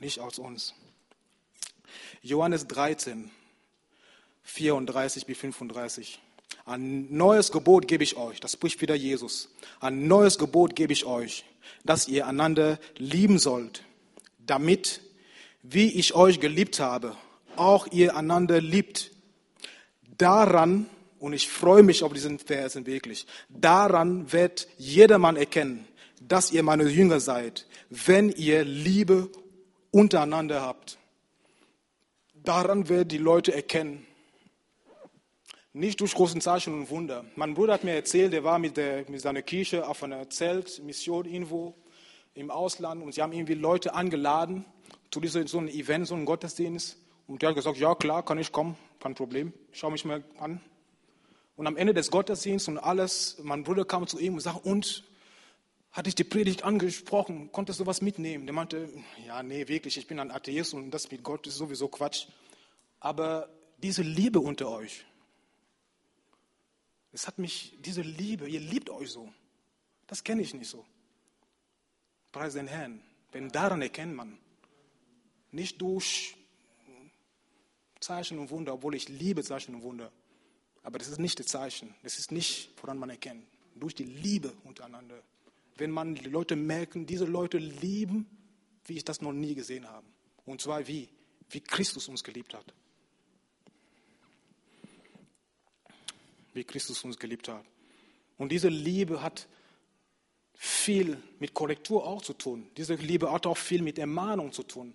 Nicht 0.00 0.18
aus 0.18 0.38
uns. 0.38 0.74
Johannes 2.22 2.66
13, 2.66 3.30
34 4.42 5.26
bis 5.26 5.38
35. 5.38 6.20
Ein 6.64 7.06
neues 7.16 7.52
Gebot 7.52 7.86
gebe 7.86 8.04
ich 8.04 8.16
euch, 8.16 8.40
das 8.40 8.52
spricht 8.52 8.80
wieder 8.80 8.94
Jesus. 8.94 9.48
Ein 9.80 10.08
neues 10.08 10.38
Gebot 10.38 10.74
gebe 10.74 10.92
ich 10.92 11.04
euch, 11.04 11.44
dass 11.84 12.08
ihr 12.08 12.26
einander 12.26 12.78
lieben 12.96 13.38
sollt, 13.38 13.84
damit, 14.38 15.00
wie 15.62 15.92
ich 15.92 16.14
euch 16.14 16.40
geliebt 16.40 16.80
habe, 16.80 17.16
auch 17.56 17.86
ihr 17.92 18.16
einander 18.16 18.60
liebt. 18.60 19.10
Daran, 20.18 20.86
und 21.18 21.32
ich 21.32 21.48
freue 21.48 21.82
mich 21.82 22.02
auf 22.02 22.12
diesen 22.12 22.38
Versen 22.38 22.86
wirklich, 22.86 23.26
daran 23.48 24.32
wird 24.32 24.68
jedermann 24.78 25.36
erkennen, 25.36 25.86
dass 26.20 26.50
ihr 26.50 26.62
meine 26.62 26.84
Jünger 26.88 27.20
seid, 27.20 27.66
wenn 27.90 28.30
ihr 28.30 28.64
Liebe 28.64 29.30
untereinander 29.90 30.62
habt. 30.62 30.98
Daran 32.46 32.88
werden 32.88 33.08
die 33.08 33.18
Leute 33.18 33.52
erkennen. 33.52 34.06
Nicht 35.72 36.00
durch 36.00 36.14
großen 36.14 36.40
Zeichen 36.40 36.74
und 36.74 36.90
Wunder. 36.90 37.24
Mein 37.34 37.54
Bruder 37.54 37.72
hat 37.72 37.82
mir 37.82 37.94
erzählt, 37.94 38.32
er 38.32 38.44
war 38.44 38.60
mit, 38.60 38.76
der, 38.76 39.04
mit 39.10 39.20
seiner 39.20 39.42
Kirche 39.42 39.88
auf 39.88 40.04
einer 40.04 40.30
Zeltmission 40.30 41.24
irgendwo 41.24 41.74
im 42.34 42.52
Ausland 42.52 43.02
und 43.02 43.12
sie 43.12 43.20
haben 43.20 43.32
irgendwie 43.32 43.54
Leute 43.54 43.94
angeladen 43.94 44.64
zu 45.10 45.18
diesem, 45.18 45.48
so 45.48 45.58
einem 45.58 45.66
Event, 45.66 46.06
so 46.06 46.14
einem 46.14 46.24
Gottesdienst. 46.24 46.96
Und 47.26 47.42
der 47.42 47.48
hat 47.48 47.56
gesagt, 47.56 47.78
ja 47.78 47.96
klar, 47.96 48.24
kann 48.24 48.38
ich 48.38 48.52
kommen, 48.52 48.76
kein 49.00 49.16
Problem, 49.16 49.52
schau 49.72 49.90
mich 49.90 50.04
mal 50.04 50.22
an. 50.38 50.60
Und 51.56 51.66
am 51.66 51.76
Ende 51.76 51.94
des 51.94 52.12
Gottesdienstes 52.12 52.68
und 52.68 52.78
alles, 52.78 53.38
mein 53.42 53.64
Bruder 53.64 53.84
kam 53.84 54.06
zu 54.06 54.20
ihm 54.20 54.34
und 54.34 54.40
sagte, 54.40 54.60
und, 54.60 55.02
hatte 55.96 56.10
ich 56.10 56.14
die 56.14 56.24
Predigt 56.24 56.62
angesprochen, 56.62 57.50
konntest 57.52 57.80
du 57.80 57.86
was 57.86 58.02
mitnehmen? 58.02 58.46
Der 58.46 58.52
meinte, 58.52 58.92
ja, 59.26 59.42
nee, 59.42 59.66
wirklich, 59.66 59.96
ich 59.96 60.06
bin 60.06 60.20
ein 60.20 60.30
Atheist 60.30 60.74
und 60.74 60.90
das 60.90 61.10
mit 61.10 61.22
Gott 61.22 61.46
ist 61.46 61.56
sowieso 61.56 61.88
Quatsch. 61.88 62.26
Aber 63.00 63.48
diese 63.78 64.02
Liebe 64.02 64.38
unter 64.38 64.68
euch, 64.68 65.06
es 67.12 67.26
hat 67.26 67.38
mich, 67.38 67.78
diese 67.80 68.02
Liebe, 68.02 68.46
ihr 68.46 68.60
liebt 68.60 68.90
euch 68.90 69.10
so. 69.10 69.32
Das 70.06 70.22
kenne 70.22 70.42
ich 70.42 70.52
nicht 70.52 70.68
so. 70.68 70.84
Preis 72.30 72.52
den 72.52 72.66
Herrn. 72.66 73.02
Denn 73.32 73.48
daran 73.48 73.80
erkennt 73.80 74.14
man. 74.14 74.38
Nicht 75.50 75.80
durch 75.80 76.36
Zeichen 78.00 78.38
und 78.38 78.50
Wunder, 78.50 78.74
obwohl 78.74 78.96
ich 78.96 79.08
liebe 79.08 79.42
Zeichen 79.42 79.74
und 79.74 79.82
Wunder. 79.82 80.12
Aber 80.82 80.98
das 80.98 81.08
ist 81.08 81.20
nicht 81.20 81.40
das 81.40 81.46
Zeichen. 81.46 81.94
Das 82.02 82.18
ist 82.18 82.32
nicht, 82.32 82.74
woran 82.82 82.98
man 82.98 83.08
erkennt. 83.08 83.46
Durch 83.74 83.94
die 83.94 84.04
Liebe 84.04 84.52
untereinander. 84.64 85.22
Wenn 85.76 85.90
man 85.90 86.14
die 86.14 86.28
Leute 86.28 86.56
merken, 86.56 87.06
diese 87.06 87.24
Leute 87.24 87.58
lieben, 87.58 88.26
wie 88.84 88.96
ich 88.96 89.04
das 89.04 89.20
noch 89.20 89.32
nie 89.32 89.54
gesehen 89.54 89.86
habe. 89.88 90.06
Und 90.44 90.60
zwar 90.60 90.86
wie? 90.86 91.08
Wie 91.50 91.60
Christus 91.60 92.08
uns 92.08 92.24
geliebt 92.24 92.54
hat. 92.54 92.74
Wie 96.54 96.64
Christus 96.64 97.04
uns 97.04 97.18
geliebt 97.18 97.48
hat. 97.48 97.64
Und 98.38 98.52
diese 98.52 98.68
Liebe 98.68 99.22
hat 99.22 99.48
viel 100.54 101.22
mit 101.38 101.52
Korrektur 101.52 102.06
auch 102.06 102.22
zu 102.22 102.32
tun. 102.32 102.68
Diese 102.76 102.94
Liebe 102.94 103.30
hat 103.30 103.46
auch 103.46 103.56
viel 103.56 103.82
mit 103.82 103.98
Ermahnung 103.98 104.52
zu 104.52 104.62
tun. 104.62 104.94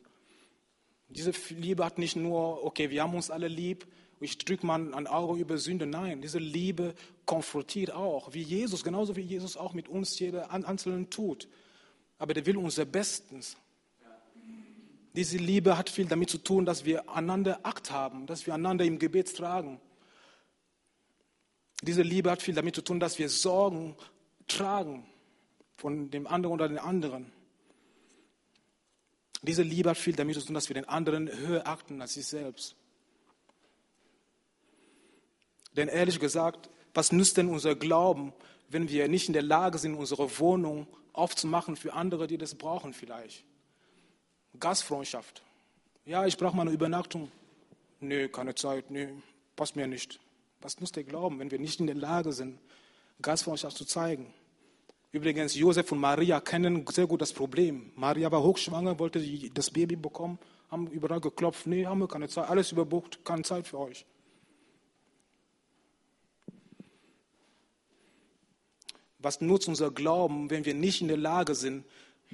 Diese 1.07 1.31
Liebe 1.49 1.85
hat 1.85 1.97
nicht 1.97 2.15
nur, 2.15 2.63
okay, 2.63 2.89
wir 2.89 3.03
haben 3.03 3.13
uns 3.13 3.29
alle 3.29 3.47
lieb, 3.47 3.85
ich 4.21 4.37
drücke 4.37 4.65
mal 4.65 4.93
ein 4.93 5.07
Auge 5.07 5.39
über 5.39 5.57
Sünde. 5.57 5.87
Nein, 5.87 6.21
diese 6.21 6.37
Liebe 6.37 6.93
konfrontiert 7.25 7.91
auch, 7.91 8.33
wie 8.33 8.43
Jesus, 8.43 8.83
genauso 8.83 9.15
wie 9.15 9.21
Jesus 9.21 9.57
auch 9.57 9.73
mit 9.73 9.87
uns 9.87 10.17
jeder 10.19 10.51
Einzelnen 10.51 11.09
tut. 11.09 11.47
Aber 12.19 12.35
der 12.35 12.45
will 12.45 12.57
unser 12.57 12.85
Bestens. 12.85 13.57
Diese 15.13 15.37
Liebe 15.37 15.77
hat 15.77 15.89
viel 15.89 16.05
damit 16.05 16.29
zu 16.29 16.37
tun, 16.37 16.65
dass 16.65 16.85
wir 16.85 17.09
einander 17.09 17.65
Akt 17.65 17.91
haben, 17.91 18.27
dass 18.27 18.45
wir 18.45 18.53
einander 18.53 18.85
im 18.85 18.99
Gebet 18.99 19.35
tragen. 19.35 19.81
Diese 21.81 22.03
Liebe 22.03 22.29
hat 22.29 22.43
viel 22.43 22.53
damit 22.53 22.75
zu 22.75 22.83
tun, 22.83 22.99
dass 22.99 23.17
wir 23.17 23.27
Sorgen 23.27 23.95
tragen 24.47 25.05
von 25.77 26.11
dem 26.11 26.27
anderen 26.27 26.53
oder 26.53 26.69
den 26.69 26.77
anderen. 26.77 27.33
Diese 29.41 29.63
Liebe 29.63 29.89
hat 29.89 29.97
viel 29.97 30.15
damit 30.15 30.35
zu 30.35 30.45
tun, 30.45 30.53
dass 30.53 30.69
wir 30.69 30.75
den 30.75 30.87
anderen 30.87 31.27
höher 31.27 31.65
achten 31.65 32.01
als 32.01 32.13
sich 32.13 32.27
selbst. 32.27 32.75
Denn 35.75 35.87
ehrlich 35.87 36.19
gesagt, 36.19 36.69
was 36.93 37.11
nützt 37.11 37.37
denn 37.37 37.47
unser 37.47 37.75
Glauben, 37.75 38.33
wenn 38.69 38.89
wir 38.89 39.07
nicht 39.07 39.27
in 39.27 39.33
der 39.33 39.41
Lage 39.41 39.77
sind, 39.77 39.95
unsere 39.95 40.39
Wohnung 40.39 40.87
aufzumachen 41.13 41.75
für 41.75 41.93
andere, 41.93 42.27
die 42.27 42.37
das 42.37 42.55
brauchen 42.55 42.93
vielleicht? 42.93 43.43
Gastfreundschaft. 44.59 45.43
Ja, 46.05 46.25
ich 46.25 46.37
brauche 46.37 46.55
mal 46.55 46.63
eine 46.63 46.71
Übernachtung. 46.71 47.31
Nö, 47.99 48.27
keine 48.27 48.55
Zeit, 48.55 48.89
nö, 48.91 49.07
passt 49.55 49.75
mir 49.75 49.87
nicht. 49.87 50.19
Was 50.61 50.79
nützt 50.79 50.95
der 50.95 51.03
Glauben, 51.03 51.39
wenn 51.39 51.51
wir 51.51 51.59
nicht 51.59 51.79
in 51.79 51.87
der 51.87 51.95
Lage 51.95 52.33
sind, 52.33 52.59
Gastfreundschaft 53.21 53.77
zu 53.77 53.85
zeigen? 53.85 54.33
Übrigens, 55.11 55.55
Josef 55.55 55.91
und 55.91 55.99
Maria 55.99 56.39
kennen 56.39 56.85
sehr 56.87 57.05
gut 57.05 57.21
das 57.21 57.33
Problem. 57.33 57.91
Maria 57.95 58.31
war 58.31 58.43
hochschwanger, 58.43 58.97
wollte 58.97 59.21
das 59.53 59.69
Baby 59.69 59.97
bekommen, 59.97 60.39
haben 60.69 60.87
überall 60.87 61.19
geklopft. 61.19 61.67
Nee, 61.67 61.85
haben 61.85 61.99
wir 61.99 62.07
keine 62.07 62.29
Zeit, 62.29 62.49
alles 62.49 62.71
überbucht, 62.71 63.23
keine 63.25 63.43
Zeit 63.43 63.67
für 63.67 63.79
euch. 63.79 64.05
Was 69.21 69.41
nutzt 69.41 69.67
unser 69.67 69.91
Glauben, 69.91 70.49
wenn 70.49 70.65
wir 70.65 70.73
nicht 70.73 71.01
in 71.01 71.07
der 71.07 71.17
Lage 71.17 71.55
sind, 71.55 71.85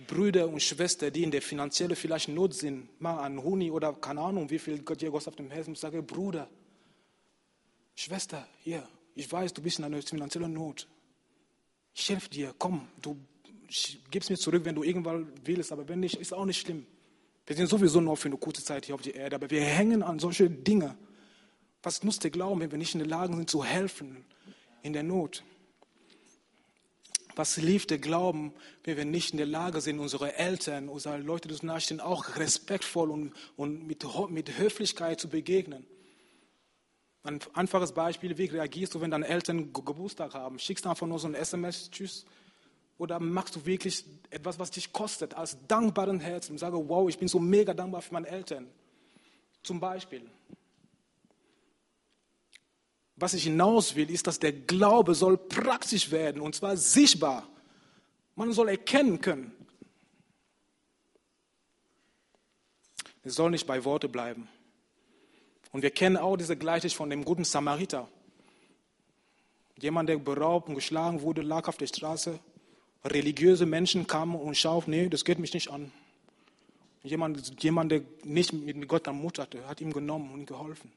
Brüder 0.05 0.47
und 0.47 0.61
Schwestern, 0.61 1.11
die 1.11 1.23
in 1.23 1.31
der 1.31 1.41
finanziellen 1.41 1.95
vielleicht 1.95 2.29
Not 2.29 2.53
sind, 2.53 3.01
mal 3.01 3.19
an 3.19 3.41
Huni 3.41 3.71
oder 3.71 3.93
keine 3.93 4.21
Ahnung, 4.21 4.49
wie 4.49 4.59
viel 4.59 4.83
Gott 4.83 5.01
dir 5.01 5.09
Gott 5.09 5.27
auf 5.27 5.35
dem 5.35 5.49
Herzen 5.49 5.75
sage, 5.75 6.03
Bruder, 6.03 6.47
Schwester, 7.95 8.47
hier, 8.63 8.87
ich 9.15 9.31
weiß, 9.31 9.53
du 9.53 9.61
bist 9.61 9.79
in 9.79 9.85
einer 9.85 10.01
finanziellen 10.01 10.53
Not. 10.53 10.87
Ich 11.95 12.07
helfe 12.09 12.29
dir, 12.29 12.53
komm, 12.59 12.87
du 13.01 13.17
gibst 14.11 14.29
mir 14.29 14.37
zurück, 14.37 14.63
wenn 14.65 14.75
du 14.75 14.83
irgendwann 14.83 15.31
willst, 15.43 15.71
aber 15.71 15.87
wenn 15.89 15.99
nicht, 15.99 16.15
ist 16.15 16.31
auch 16.31 16.45
nicht 16.45 16.59
schlimm. 16.59 16.85
Wir 17.47 17.55
sind 17.55 17.67
sowieso 17.67 17.99
nur 17.99 18.17
für 18.17 18.27
eine 18.27 18.37
kurze 18.37 18.63
Zeit 18.63 18.85
hier 18.85 18.93
auf 18.93 19.01
der 19.01 19.15
Erde, 19.15 19.35
aber 19.35 19.49
wir 19.49 19.61
hängen 19.61 20.03
an 20.03 20.19
solche 20.19 20.49
Dinge. 20.49 20.95
Was 21.81 22.03
nutzt 22.03 22.23
der 22.23 22.31
Glauben, 22.31 22.59
wenn 22.59 22.71
wir 22.71 22.77
nicht 22.77 22.93
in 22.93 22.99
der 22.99 23.07
Lage 23.07 23.35
sind 23.35 23.49
zu 23.49 23.63
helfen 23.63 24.25
in 24.83 24.93
der 24.93 25.03
Not? 25.03 25.43
Was 27.37 27.53
hilft 27.53 27.91
der 27.91 27.99
Glauben, 27.99 28.51
wenn 28.83 28.97
wir 28.97 29.05
nicht 29.05 29.31
in 29.31 29.37
der 29.37 29.45
Lage 29.45 29.79
sind, 29.79 29.99
unsere 29.99 30.35
Eltern, 30.37 30.89
unsere 30.89 31.17
Leute, 31.19 31.47
die 31.47 31.53
uns 31.53 31.61
nahestehen, 31.61 32.01
auch 32.01 32.35
respektvoll 32.35 33.11
und, 33.11 33.31
und 33.55 33.85
mit, 33.85 34.03
mit 34.31 34.57
Höflichkeit 34.57 35.19
zu 35.19 35.29
begegnen? 35.29 35.85
Ein 37.21 37.39
einfaches 37.53 37.91
Beispiel, 37.91 38.39
wie 38.39 38.45
reagierst 38.45 38.95
du, 38.95 39.01
wenn 39.01 39.11
deine 39.11 39.27
Eltern 39.27 39.71
Geburtstag 39.71 40.33
haben? 40.33 40.57
Schickst 40.57 40.85
du 40.85 40.89
einfach 40.89 41.05
nur 41.05 41.19
so 41.19 41.27
ein 41.27 41.35
SMS, 41.35 41.91
tschüss? 41.91 42.25
Oder 42.97 43.19
machst 43.19 43.55
du 43.55 43.65
wirklich 43.67 44.03
etwas, 44.31 44.57
was 44.57 44.71
dich 44.71 44.91
kostet, 44.91 45.35
als 45.35 45.57
dankbaren 45.67 46.19
Herzen 46.19 46.53
und 46.53 46.57
sage, 46.57 46.89
wow, 46.89 47.07
ich 47.07 47.19
bin 47.19 47.27
so 47.27 47.37
mega 47.37 47.75
dankbar 47.75 48.01
für 48.01 48.13
meine 48.13 48.29
Eltern? 48.29 48.67
Zum 49.61 49.79
Beispiel. 49.79 50.27
Was 53.17 53.33
ich 53.33 53.43
hinaus 53.43 53.95
will, 53.95 54.09
ist, 54.11 54.27
dass 54.27 54.39
der 54.39 54.53
Glaube 54.53 55.15
soll 55.15 55.37
praktisch 55.37 56.11
werden 56.11 56.41
und 56.41 56.55
zwar 56.55 56.77
sichtbar. 56.77 57.47
Man 58.35 58.51
soll 58.53 58.69
erkennen 58.69 59.19
können. 59.19 59.51
Es 63.23 63.35
soll 63.35 63.49
nicht 63.51 63.65
bei 63.65 63.83
Worte 63.83 64.07
bleiben. 64.07 64.47
Und 65.71 65.81
wir 65.81 65.89
kennen 65.89 66.15
auch 66.15 66.37
diese 66.37 66.55
Gleichnis 66.55 66.93
von 66.93 67.09
dem 67.09 67.25
guten 67.25 67.43
Samariter. 67.43 68.07
Jemand, 69.79 70.09
der 70.09 70.17
beraubt 70.17 70.69
und 70.69 70.75
geschlagen 70.75 71.21
wurde, 71.21 71.41
lag 71.41 71.67
auf 71.67 71.77
der 71.77 71.87
Straße. 71.87 72.39
Religiöse 73.03 73.65
Menschen 73.65 74.07
kamen 74.07 74.35
und 74.35 74.55
schauten, 74.55 74.91
nee, 74.91 75.09
das 75.09 75.25
geht 75.25 75.39
mich 75.39 75.53
nicht 75.53 75.69
an. 75.71 75.91
Jemand, 77.03 77.61
jemand 77.63 77.91
der 77.91 78.01
nicht 78.23 78.53
mit 78.53 78.87
Gott 78.87 79.07
am 79.07 79.21
Mut 79.21 79.39
hatte, 79.39 79.67
hat 79.67 79.81
ihm 79.81 79.91
genommen 79.91 80.31
und 80.31 80.45
geholfen. 80.45 80.91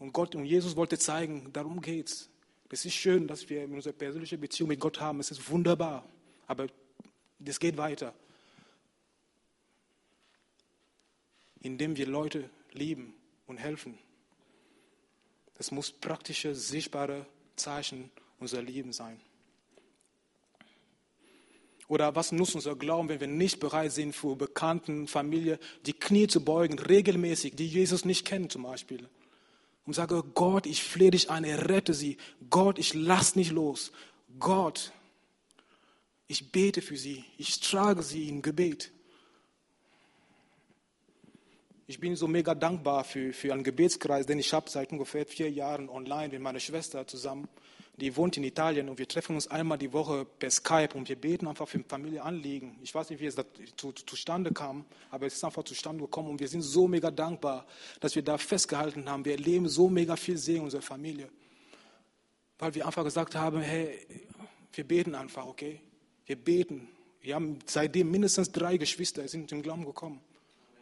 Und 0.00 0.14
Gott 0.14 0.34
und 0.34 0.46
Jesus 0.46 0.76
wollte 0.76 0.98
zeigen, 0.98 1.52
darum 1.52 1.82
geht's. 1.82 2.30
Es 2.70 2.84
ist 2.86 2.94
schön, 2.94 3.28
dass 3.28 3.48
wir 3.50 3.64
unsere 3.64 3.92
persönliche 3.92 4.38
Beziehung 4.38 4.68
mit 4.70 4.80
Gott 4.80 4.98
haben. 4.98 5.20
Es 5.20 5.30
ist 5.30 5.50
wunderbar. 5.50 6.08
Aber 6.46 6.68
das 7.38 7.60
geht 7.60 7.76
weiter. 7.76 8.14
Indem 11.60 11.96
wir 11.98 12.06
Leute 12.06 12.48
lieben 12.72 13.12
und 13.46 13.58
helfen. 13.58 13.98
Das 15.54 15.70
muss 15.70 15.92
praktische, 15.92 16.54
sichtbare 16.54 17.26
Zeichen 17.56 18.10
unserer 18.38 18.62
Lieben 18.62 18.94
sein. 18.94 19.20
Oder 21.88 22.14
was 22.14 22.32
nutzt 22.32 22.54
unser 22.54 22.74
Glauben, 22.74 23.10
wenn 23.10 23.20
wir 23.20 23.26
nicht 23.26 23.60
bereit 23.60 23.92
sind, 23.92 24.14
für 24.14 24.34
Bekannten, 24.36 25.08
Familie 25.08 25.58
die 25.84 25.92
Knie 25.92 26.28
zu 26.28 26.42
beugen, 26.42 26.78
regelmäßig, 26.78 27.56
die 27.56 27.66
Jesus 27.66 28.06
nicht 28.06 28.24
kennen 28.24 28.48
zum 28.48 28.62
Beispiel 28.62 29.06
und 29.90 29.94
sage, 29.94 30.22
Gott, 30.34 30.66
ich 30.66 30.84
flehe 30.84 31.10
dich 31.10 31.30
an, 31.30 31.42
errette 31.42 31.94
sie. 31.94 32.16
Gott, 32.48 32.78
ich 32.78 32.94
lass 32.94 33.34
nicht 33.34 33.50
los. 33.50 33.90
Gott, 34.38 34.92
ich 36.28 36.52
bete 36.52 36.80
für 36.80 36.96
sie. 36.96 37.24
Ich 37.38 37.58
trage 37.58 38.04
sie 38.04 38.28
im 38.28 38.40
Gebet. 38.40 38.92
Ich 41.88 41.98
bin 41.98 42.14
so 42.14 42.28
mega 42.28 42.54
dankbar 42.54 43.02
für, 43.02 43.32
für 43.32 43.52
einen 43.52 43.64
Gebetskreis, 43.64 44.26
den 44.26 44.38
ich 44.38 44.52
habe 44.52 44.70
seit 44.70 44.92
ungefähr 44.92 45.26
vier 45.26 45.50
Jahren 45.50 45.88
online 45.88 46.28
mit 46.28 46.40
meiner 46.40 46.60
Schwester 46.60 47.04
zusammen. 47.08 47.48
Die 48.00 48.16
wohnt 48.16 48.36
in 48.38 48.44
Italien 48.44 48.88
und 48.88 48.98
wir 48.98 49.06
treffen 49.06 49.34
uns 49.34 49.46
einmal 49.48 49.76
die 49.76 49.92
Woche 49.92 50.24
per 50.24 50.50
Skype 50.50 50.94
und 50.94 51.08
wir 51.08 51.16
beten 51.16 51.46
einfach 51.46 51.68
für 51.68 51.84
Familienanliegen. 51.86 52.78
Ich 52.82 52.94
weiß 52.94 53.10
nicht, 53.10 53.20
wie 53.20 53.26
es 53.26 53.36
zu, 53.76 53.92
zustande 53.92 54.52
kam, 54.52 54.86
aber 55.10 55.26
es 55.26 55.34
ist 55.34 55.44
einfach 55.44 55.64
zustande 55.64 56.04
gekommen 56.04 56.30
und 56.30 56.40
wir 56.40 56.48
sind 56.48 56.62
so 56.62 56.88
mega 56.88 57.10
dankbar, 57.10 57.66
dass 58.00 58.14
wir 58.14 58.22
da 58.22 58.38
festgehalten 58.38 59.08
haben. 59.08 59.24
Wir 59.24 59.32
erleben 59.32 59.68
so 59.68 59.90
mega 59.90 60.16
viel 60.16 60.38
Segen 60.38 60.64
unserer 60.64 60.82
Familie, 60.82 61.28
weil 62.58 62.74
wir 62.74 62.86
einfach 62.86 63.04
gesagt 63.04 63.34
haben, 63.34 63.60
hey, 63.60 63.98
wir 64.72 64.84
beten 64.84 65.14
einfach, 65.14 65.44
okay? 65.44 65.80
Wir 66.24 66.36
beten. 66.36 66.88
Wir 67.20 67.34
haben 67.34 67.58
seitdem 67.66 68.10
mindestens 68.10 68.50
drei 68.50 68.78
Geschwister 68.78 69.28
sind 69.28 69.52
im 69.52 69.60
Glauben 69.60 69.84
gekommen. 69.84 70.20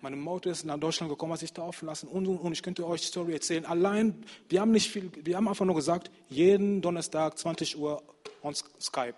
Meine 0.00 0.16
Mutter 0.16 0.50
ist 0.50 0.64
nach 0.64 0.78
Deutschland 0.78 1.10
gekommen, 1.10 1.32
hat 1.32 1.40
sich 1.40 1.52
taufen 1.52 1.86
lassen 1.86 2.06
und, 2.06 2.26
und, 2.28 2.38
und 2.38 2.52
ich 2.52 2.62
könnte 2.62 2.86
euch 2.86 3.00
die 3.00 3.08
Story 3.08 3.32
erzählen. 3.32 3.64
Allein, 3.64 4.24
wir 4.48 4.60
haben 4.60 4.70
nicht 4.70 4.90
viel, 4.90 5.10
wir 5.24 5.36
haben 5.36 5.48
einfach 5.48 5.64
nur 5.64 5.74
gesagt, 5.74 6.10
jeden 6.28 6.80
Donnerstag 6.80 7.36
20 7.36 7.76
Uhr 7.76 8.02
on 8.42 8.54
Skype. 8.54 9.16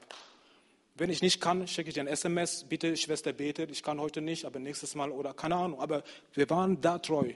Wenn 0.95 1.11
ich 1.11 1.23
nicht 1.23 1.41
kann, 1.41 1.67
schicke 1.69 1.89
ich 1.89 1.95
dir 1.95 2.01
ein 2.01 2.07
SMS, 2.07 2.65
bitte 2.69 2.97
Schwester 2.97 3.33
betet, 3.33 3.71
ich 3.71 3.83
kann 3.83 4.01
heute 4.01 4.21
nicht, 4.21 4.45
aber 4.47 4.59
nächstes 4.59 4.95
Mal 4.95 5.11
oder 5.11 5.35
keine 5.35 5.57
Ahnung. 5.57 5.81
Aber 5.81 6.03
wir 6.35 6.49
waren 6.49 6.81
da 6.81 6.99
treu. 6.99 7.33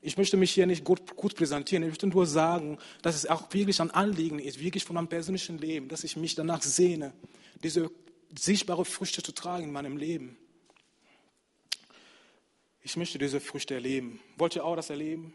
Ich 0.00 0.18
möchte 0.18 0.36
mich 0.36 0.52
hier 0.52 0.66
nicht 0.66 0.84
gut, 0.84 1.16
gut, 1.16 1.34
präsentieren. 1.34 1.82
Ich 1.84 1.88
möchte 1.88 2.06
nur 2.06 2.26
sagen, 2.26 2.78
dass 3.02 3.14
es 3.14 3.26
auch 3.26 3.52
wirklich 3.52 3.80
ein 3.80 3.90
Anliegen 3.90 4.38
ist, 4.38 4.60
wirklich 4.60 4.84
von 4.84 4.94
meinem 4.94 5.08
persönlichen 5.08 5.58
Leben, 5.58 5.88
dass 5.88 6.04
ich 6.04 6.16
mich 6.16 6.34
danach 6.34 6.62
sehne, 6.62 7.14
diese 7.62 7.90
sichtbare 8.38 8.84
Früchte 8.84 9.22
zu 9.22 9.32
tragen 9.32 9.64
in 9.64 9.72
meinem 9.72 9.96
Leben. 9.96 10.36
Ich 12.86 12.98
möchte 12.98 13.16
diese 13.16 13.40
Früchte 13.40 13.72
erleben. 13.72 14.20
Wollt 14.36 14.56
ihr 14.56 14.64
auch 14.64 14.76
das 14.76 14.90
erleben? 14.90 15.34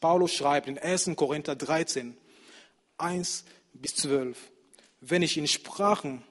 Paulus 0.00 0.32
schreibt 0.32 0.68
in 0.68 0.78
1. 0.78 1.10
Korinther 1.16 1.56
13, 1.56 2.16
1 2.96 3.44
bis 3.72 3.96
12, 3.96 4.38
wenn 5.00 5.22
ich 5.22 5.36
in 5.36 5.48
Sprachen 5.48 6.22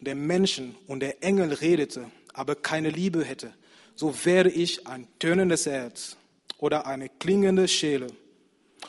der 0.00 0.16
Menschen 0.16 0.74
und 0.88 0.98
der 0.98 1.22
Engel 1.22 1.52
redete, 1.52 2.10
aber 2.32 2.56
keine 2.56 2.90
Liebe 2.90 3.24
hätte, 3.24 3.54
so 3.94 4.24
wäre 4.24 4.50
ich 4.50 4.88
ein 4.88 5.06
tönendes 5.20 5.66
Herz 5.66 6.16
oder 6.58 6.86
eine 6.86 7.08
klingende 7.08 7.68
Schäle. 7.68 8.08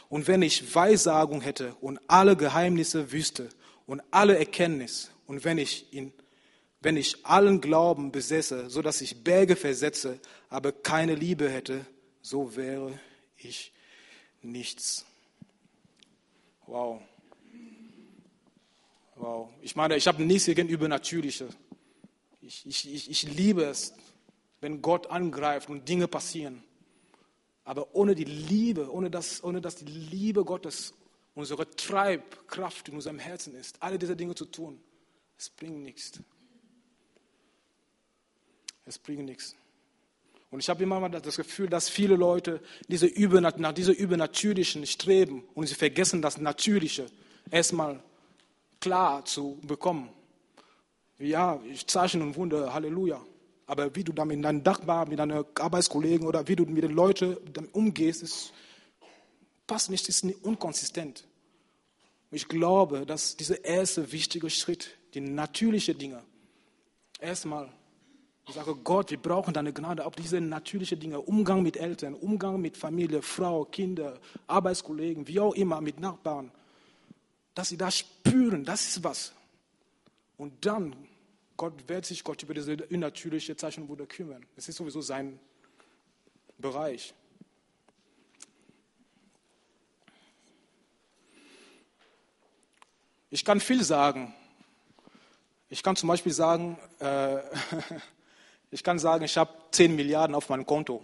Und 0.09 0.27
wenn 0.27 0.41
ich 0.41 0.73
Weissagung 0.73 1.41
hätte 1.41 1.75
und 1.81 1.99
alle 2.07 2.35
Geheimnisse 2.35 3.11
wüsste 3.11 3.49
und 3.85 4.01
alle 4.09 4.39
Erkenntnis, 4.39 5.11
und 5.27 5.45
wenn 5.45 5.59
ich 5.59 5.93
in 5.93 6.11
wenn 6.81 6.97
ich 6.97 7.25
allen 7.25 7.61
Glauben 7.61 8.11
besäße, 8.11 8.69
so 8.69 8.81
dass 8.81 9.01
ich 9.01 9.23
Berge 9.23 9.55
versetze, 9.55 10.19
aber 10.49 10.71
keine 10.71 11.15
Liebe 11.15 11.49
hätte, 11.49 11.85
so 12.21 12.55
wäre 12.55 12.99
ich 13.37 13.71
nichts. 14.41 15.05
Wow. 16.65 17.01
Wow. 19.15 19.49
Ich 19.61 19.75
meine, 19.75 19.95
ich 19.95 20.07
habe 20.07 20.23
nichts 20.23 20.45
gegen 20.45 20.67
Übernatürliche. 20.67 21.49
Ich, 22.41 22.65
ich, 22.65 22.91
ich, 22.91 23.09
ich 23.11 23.23
liebe 23.23 23.63
es, 23.65 23.93
wenn 24.59 24.81
Gott 24.81 25.07
angreift 25.07 25.69
und 25.69 25.87
Dinge 25.87 26.07
passieren. 26.07 26.63
Aber 27.63 27.93
ohne 27.95 28.15
die 28.15 28.23
Liebe, 28.23 28.91
ohne 28.91 29.11
dass, 29.11 29.43
ohne 29.43 29.61
dass 29.61 29.75
die 29.75 29.85
Liebe 29.85 30.43
Gottes 30.43 30.95
unsere 31.35 31.69
Treibkraft 31.69 32.89
in 32.89 32.95
unserem 32.95 33.19
Herzen 33.19 33.53
ist, 33.55 33.81
alle 33.81 33.99
diese 33.99 34.15
Dinge 34.15 34.33
zu 34.33 34.45
tun, 34.45 34.81
es 35.37 35.49
bringt 35.49 35.83
nichts. 35.83 36.19
Es 38.85 38.97
bringt 38.97 39.25
nichts. 39.25 39.55
Und 40.51 40.59
ich 40.59 40.69
habe 40.69 40.83
immer 40.83 40.99
mal 40.99 41.09
das 41.09 41.37
Gefühl, 41.37 41.69
dass 41.69 41.89
viele 41.89 42.15
Leute 42.15 42.61
diese 42.87 43.07
nach 43.07 43.73
dieser 43.73 43.95
Übernatürlichen 43.95 44.85
streben 44.85 45.43
und 45.55 45.67
sie 45.67 45.75
vergessen, 45.75 46.21
das 46.21 46.37
Natürliche 46.37 47.05
erstmal 47.49 48.03
klar 48.81 49.23
zu 49.23 49.57
bekommen. 49.65 50.09
Ja, 51.19 51.61
ich 51.71 51.87
Zeichen 51.87 52.21
und 52.21 52.35
Wunder, 52.35 52.73
Halleluja. 52.73 53.23
Aber 53.67 53.95
wie 53.95 54.03
du 54.03 54.11
damit 54.11 54.37
mit 54.37 54.45
deinen 54.45 54.63
Nachbarn, 54.63 55.07
mit 55.07 55.19
deinen 55.19 55.45
Arbeitskollegen 55.55 56.27
oder 56.27 56.45
wie 56.47 56.57
du 56.57 56.65
mit 56.65 56.83
den 56.83 56.91
Leuten 56.91 57.37
umgehst, 57.71 58.21
ist, 58.21 58.51
passt 59.65 59.89
nicht, 59.89 60.09
ist 60.09 60.25
unkonsistent. 60.43 61.25
Ich 62.31 62.47
glaube, 62.49 63.05
dass 63.05 63.37
dieser 63.37 63.63
erste 63.63 64.11
wichtige 64.11 64.49
Schritt, 64.49 64.97
die 65.13 65.21
natürlichen 65.21 65.97
Dinge, 65.97 66.21
erstmal 67.19 67.71
ich 68.47 68.55
sage, 68.55 68.75
Gott, 68.75 69.11
wir 69.11 69.17
brauchen 69.17 69.53
deine 69.53 69.71
Gnade, 69.71 70.05
auch 70.05 70.15
diese 70.15 70.41
natürlichen 70.41 70.99
Dinge, 70.99 71.21
Umgang 71.21 71.61
mit 71.61 71.77
Eltern, 71.77 72.15
Umgang 72.15 72.59
mit 72.59 72.75
Familie, 72.75 73.21
Frau, 73.21 73.65
Kinder, 73.65 74.19
Arbeitskollegen, 74.47 75.27
wie 75.27 75.39
auch 75.39 75.53
immer, 75.53 75.79
mit 75.79 75.99
Nachbarn, 75.99 76.51
dass 77.53 77.69
sie 77.69 77.77
das 77.77 77.99
spüren, 77.99 78.65
das 78.65 78.87
ist 78.87 79.03
was. 79.03 79.33
Und 80.37 80.65
dann, 80.65 80.95
Gott 81.55 81.87
wird 81.87 82.05
sich 82.05 82.23
Gott 82.23 82.41
über 82.41 82.53
diese 82.53 82.75
unnatürliche 82.87 83.55
Zeichen 83.55 83.87
Wunder 83.87 84.07
kümmern. 84.07 84.45
Es 84.55 84.67
ist 84.67 84.77
sowieso 84.77 85.01
sein 85.01 85.39
Bereich. 86.57 87.13
Ich 93.29 93.45
kann 93.45 93.59
viel 93.59 93.83
sagen. 93.83 94.33
Ich 95.69 95.83
kann 95.83 95.95
zum 95.95 96.09
Beispiel 96.09 96.33
sagen, 96.33 96.77
äh, 96.99 97.37
Ich 98.71 98.83
kann 98.83 98.99
sagen, 98.99 99.25
ich 99.25 99.37
habe 99.37 99.51
10 99.71 99.95
Milliarden 99.95 100.33
auf 100.33 100.49
meinem 100.49 100.65
Konto. 100.65 101.03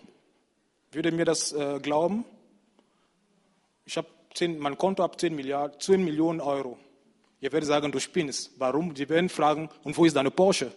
Würde 0.91 1.11
mir 1.11 1.25
das 1.25 1.51
äh, 1.51 1.79
glauben? 1.81 2.25
Ich 3.85 3.97
habe 3.97 4.07
mein 4.57 4.77
Konto 4.77 5.03
hat 5.03 5.19
10 5.19 5.35
Milliarden, 5.35 5.79
10 5.79 6.03
Millionen 6.03 6.41
Euro. 6.41 6.77
Ihr 7.41 7.51
werdet 7.51 7.67
sagen, 7.67 7.91
du 7.91 7.99
spinnst. 7.99 8.51
Warum? 8.57 8.93
Die 8.93 9.09
werden 9.09 9.29
fragen, 9.29 9.69
und 9.83 9.97
wo 9.97 10.05
ist 10.05 10.15
deine 10.15 10.31
Porsche? 10.31 10.71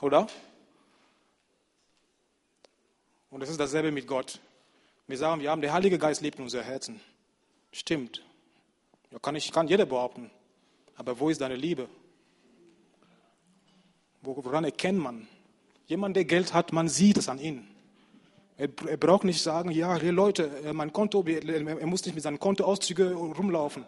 Oder? 0.00 0.26
Und 3.30 3.40
das 3.40 3.50
ist 3.50 3.58
dasselbe 3.58 3.90
mit 3.90 4.06
Gott. 4.06 4.38
Wir 5.06 5.18
sagen, 5.18 5.40
wir 5.40 5.50
haben, 5.50 5.60
der 5.60 5.72
Heilige 5.72 5.98
Geist 5.98 6.20
lebt 6.20 6.38
in 6.38 6.44
unserem 6.44 6.64
Herzen. 6.64 7.00
Stimmt. 7.72 8.22
Ja, 9.10 9.18
kann, 9.18 9.36
ich, 9.36 9.52
kann 9.52 9.68
jeder 9.68 9.86
behaupten. 9.86 10.30
Aber 10.96 11.18
wo 11.18 11.28
ist 11.28 11.40
deine 11.40 11.56
Liebe? 11.56 11.88
Woran 14.22 14.64
erkennt 14.64 14.98
man, 14.98 15.28
Jemand, 15.86 16.16
der 16.16 16.24
Geld 16.24 16.52
hat, 16.52 16.72
man 16.72 16.88
sieht 16.88 17.16
es 17.16 17.28
an 17.28 17.38
ihm. 17.38 17.64
Er, 18.56 18.68
er 18.86 18.96
braucht 18.96 19.24
nicht 19.24 19.42
sagen, 19.42 19.70
ja, 19.70 19.96
hey 19.96 20.10
Leute, 20.10 20.50
äh, 20.64 20.72
mein 20.72 20.92
Konto, 20.92 21.22
er 21.24 21.86
muss 21.86 22.04
nicht 22.04 22.14
mit 22.14 22.22
seinen 22.22 22.38
Kontoauszügen 22.38 23.12
rumlaufen 23.12 23.84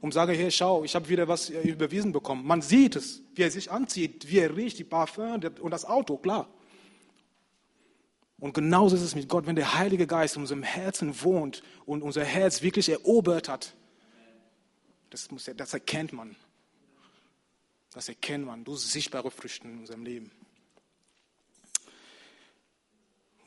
und 0.00 0.12
sagen, 0.12 0.34
hey, 0.34 0.50
schau, 0.50 0.84
ich 0.84 0.94
habe 0.94 1.08
wieder 1.08 1.28
was 1.28 1.50
äh, 1.50 1.60
überwiesen 1.62 2.12
bekommen. 2.12 2.46
Man 2.46 2.60
sieht 2.60 2.96
es, 2.96 3.22
wie 3.34 3.42
er 3.42 3.50
sich 3.50 3.70
anzieht, 3.70 4.28
wie 4.28 4.38
er 4.38 4.56
riecht, 4.56 4.78
die 4.78 4.84
Parfum 4.84 5.40
und 5.60 5.70
das 5.70 5.84
Auto, 5.84 6.18
klar. 6.18 6.48
Und 8.40 8.54
genauso 8.54 8.94
ist 8.94 9.02
es 9.02 9.14
mit 9.14 9.28
Gott, 9.28 9.46
wenn 9.46 9.56
der 9.56 9.74
Heilige 9.74 10.06
Geist 10.06 10.36
in 10.36 10.42
unserem 10.42 10.62
Herzen 10.62 11.22
wohnt 11.22 11.62
und 11.86 12.02
unser 12.02 12.24
Herz 12.24 12.62
wirklich 12.62 12.88
erobert 12.88 13.48
hat. 13.48 13.74
Das, 15.10 15.30
muss, 15.30 15.50
das 15.56 15.72
erkennt 15.74 16.12
man. 16.12 16.36
Das 17.92 18.08
erkennt 18.08 18.46
man, 18.46 18.64
du 18.64 18.76
sichtbare 18.76 19.30
Früchte 19.30 19.66
in 19.66 19.78
unserem 19.78 20.04
Leben. 20.04 20.30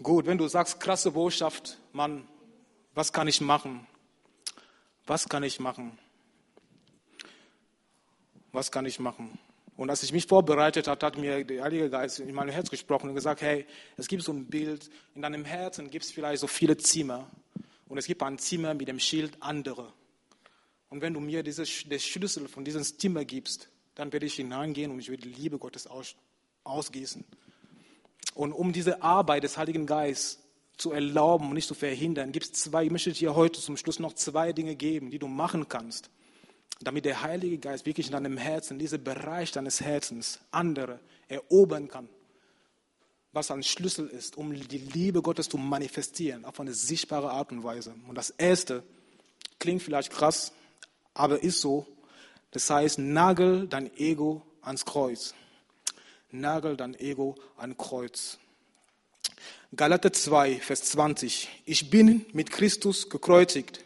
Gut, 0.02 0.26
wenn 0.26 0.38
du 0.38 0.48
sagst, 0.48 0.80
krasse 0.80 1.12
Botschaft, 1.12 1.78
Mann, 1.94 2.28
was 2.96 3.14
kann 3.14 3.28
ich 3.28 3.40
machen? 3.40 3.86
Was 5.06 5.30
kann 5.30 5.44
ich 5.44 5.60
machen? 5.60 5.98
Was 8.52 8.72
kann 8.72 8.86
ich 8.86 9.00
machen? 9.00 9.38
Und 9.78 9.90
als 9.90 10.04
ich 10.04 10.12
mich 10.12 10.26
vorbereitet 10.26 10.88
habe, 10.88 11.06
hat 11.06 11.18
mir 11.18 11.44
der 11.44 11.64
Heilige 11.64 11.90
Geist 11.90 12.20
in 12.20 12.34
mein 12.34 12.50
Herz 12.50 12.70
gesprochen 12.70 13.10
und 13.10 13.16
gesagt, 13.16 13.42
hey, 13.42 13.66
es 13.98 14.08
gibt 14.08 14.24
so 14.24 14.32
ein 14.32 14.46
Bild, 14.46 14.90
in 15.16 15.22
deinem 15.22 15.46
Herzen 15.46 15.90
gibt 15.90 16.06
es 16.06 16.12
vielleicht 16.12 16.42
so 16.42 16.48
viele 16.48 16.78
Zimmer 16.78 17.30
und 17.88 17.98
es 17.98 18.06
gibt 18.06 18.24
ein 18.24 18.40
Zimmer 18.40 18.74
mit 18.74 18.88
dem 18.88 19.00
Schild 19.00 19.38
andere. 19.40 19.94
Und 20.90 21.02
wenn 21.02 21.14
du 21.14 21.20
mir 21.20 21.44
diese, 21.44 21.64
den 21.64 22.00
Schlüssel 22.00 22.48
von 22.48 22.66
diesem 22.66 22.84
Zimmer 22.84 23.24
gibst, 23.24 23.70
dann 23.96 24.12
werde 24.12 24.26
ich 24.26 24.36
hineingehen 24.36 24.92
und 24.92 25.00
ich 25.00 25.10
werde 25.10 25.24
die 25.24 25.34
Liebe 25.34 25.58
Gottes 25.58 25.88
aus, 25.88 26.16
ausgießen. 26.64 27.24
Und 28.34 28.54
um 28.54 28.74
diese 28.74 29.02
Arbeit 29.02 29.44
des 29.44 29.58
Heiligen 29.58 29.86
Geistes 29.86 30.40
zu 30.78 30.92
erlauben 30.92 31.50
und 31.50 31.54
nicht 31.54 31.68
zu 31.68 31.76
verhindern, 31.76 32.32
gibt 32.32 32.46
es 32.46 32.54
zwei, 32.54 32.86
ich 32.86 32.92
möchte 32.92 33.12
dir 33.12 33.36
heute 33.36 33.62
zum 33.62 33.78
Schluss 33.78 34.00
noch 34.00 34.14
zwei 34.14 34.52
Dinge 34.52 34.76
geben, 34.76 35.12
die 35.12 35.20
du 35.20 35.28
machen 35.28 35.70
kannst, 35.70 36.10
damit 36.82 37.06
der 37.06 37.22
Heilige 37.22 37.60
Geist 37.60 37.86
wirklich 37.86 38.08
in 38.08 38.14
deinem 38.14 38.38
Herzen, 38.38 38.80
diesen 38.80 39.04
Bereich 39.04 39.52
deines 39.52 39.82
Herzens, 39.82 40.40
andere 40.50 41.00
erobern 41.28 41.88
kann. 41.88 42.10
Was 43.34 43.52
ein 43.52 43.64
Schlüssel 43.64 44.08
ist, 44.08 44.38
um 44.38 44.54
die 44.54 44.78
Liebe 44.78 45.22
Gottes 45.22 45.48
zu 45.48 45.58
manifestieren, 45.58 46.44
auf 46.44 46.60
eine 46.60 46.74
sichtbare 46.74 47.32
Art 47.32 47.52
und 47.52 47.64
Weise. 47.64 47.94
Und 48.08 48.16
das 48.16 48.32
erste 48.32 48.84
klingt 49.60 49.84
vielleicht 49.84 50.12
krass, 50.12 50.52
aber 51.14 51.42
ist 51.42 51.62
so. 51.62 51.86
Das 52.50 52.70
heißt, 52.70 53.00
nagel 53.00 53.68
dein 53.68 53.96
Ego 53.98 54.42
ans 54.62 54.84
Kreuz. 54.84 55.34
Nagel 56.32 56.78
dein 56.78 56.98
Ego 57.00 57.36
an 57.58 57.78
Kreuz. 57.78 58.38
Galater 59.76 60.14
2, 60.14 60.56
Vers 60.56 60.84
20. 60.84 61.50
Ich 61.66 61.90
bin 61.90 62.26
mit 62.34 62.52
Christus 62.52 63.10
gekreuzigt 63.10 63.84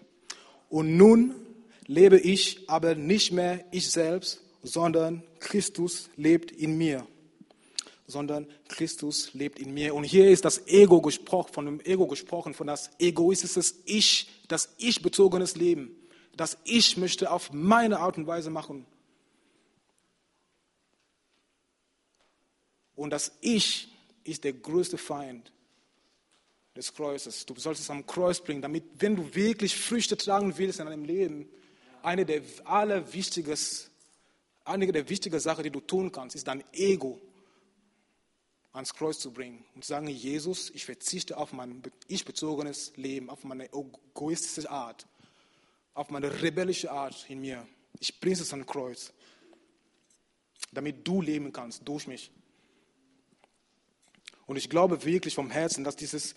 und 0.69 0.97
nun 0.97 1.35
lebe 1.87 2.19
ich 2.19 2.67
aber 2.67 2.95
nicht 2.95 3.31
mehr 3.31 3.65
ich 3.71 3.89
selbst, 3.91 4.41
sondern 4.63 5.23
Christus 5.39 6.09
lebt 6.17 6.51
in 6.51 6.77
mir. 6.77 7.05
Sondern 8.07 8.47
Christus 8.67 9.33
lebt 9.33 9.59
in 9.59 9.73
mir. 9.73 9.95
Und 9.95 10.03
hier 10.03 10.29
ist 10.29 10.45
das 10.45 10.67
Ego 10.67 11.01
gesprochen, 11.01 11.53
von 11.53 11.65
dem 11.65 11.79
Ego 11.81 12.07
gesprochen, 12.07 12.53
von 12.53 12.67
das 12.67 12.91
egoistisches 12.99 13.75
Ich, 13.85 14.29
das 14.47 14.69
ich-bezogenes 14.77 15.55
Leben. 15.55 15.95
Das 16.35 16.57
Ich 16.65 16.97
möchte 16.97 17.31
auf 17.31 17.51
meine 17.51 17.99
Art 17.99 18.17
und 18.17 18.27
Weise 18.27 18.49
machen. 18.49 18.85
Und 22.95 23.09
das 23.09 23.31
Ich 23.41 23.89
ist 24.23 24.43
der 24.43 24.53
größte 24.53 24.97
Feind 24.97 25.51
des 26.75 26.93
Kreuzes. 26.93 27.45
Du 27.45 27.55
sollst 27.55 27.81
es 27.81 27.89
am 27.89 28.05
Kreuz 28.05 28.41
bringen, 28.41 28.61
damit, 28.61 28.83
wenn 28.99 29.15
du 29.15 29.33
wirklich 29.33 29.75
Früchte 29.75 30.17
tragen 30.17 30.57
willst 30.57 30.79
in 30.79 30.87
deinem 30.87 31.05
Leben, 31.05 31.49
eine 32.03 32.25
der 32.25 32.41
allerwichtigsten, 32.65 33.91
einige 34.63 34.91
der 34.91 35.09
wichtigen 35.09 35.39
Sachen, 35.39 35.63
die 35.63 35.71
du 35.71 35.79
tun 35.79 36.11
kannst, 36.11 36.35
ist 36.35 36.47
dein 36.47 36.63
Ego 36.73 37.19
ans 38.73 38.93
Kreuz 38.93 39.19
zu 39.19 39.31
bringen 39.31 39.63
und 39.73 39.83
zu 39.83 39.89
sagen, 39.89 40.07
Jesus, 40.07 40.69
ich 40.71 40.85
verzichte 40.85 41.37
auf 41.37 41.53
mein 41.53 41.81
ich-bezogenes 42.07 42.91
Leben, 42.97 43.29
auf 43.29 43.43
meine 43.45 43.69
egoistische 43.71 44.69
Art, 44.69 45.07
auf 45.93 46.09
meine 46.09 46.41
rebellische 46.41 46.91
Art 46.91 47.25
in 47.29 47.39
mir. 47.39 47.65
Ich 47.99 48.19
bringe 48.19 48.35
es 48.35 48.51
ans 48.51 48.67
Kreuz, 48.67 49.13
damit 50.73 51.07
du 51.07 51.21
leben 51.21 51.53
kannst 51.53 51.87
durch 51.87 52.05
mich. 52.05 52.31
Und 54.45 54.57
ich 54.57 54.69
glaube 54.69 55.03
wirklich 55.03 55.35
vom 55.35 55.49
Herzen, 55.49 55.83
dass 55.83 55.95
dieses, 55.95 56.35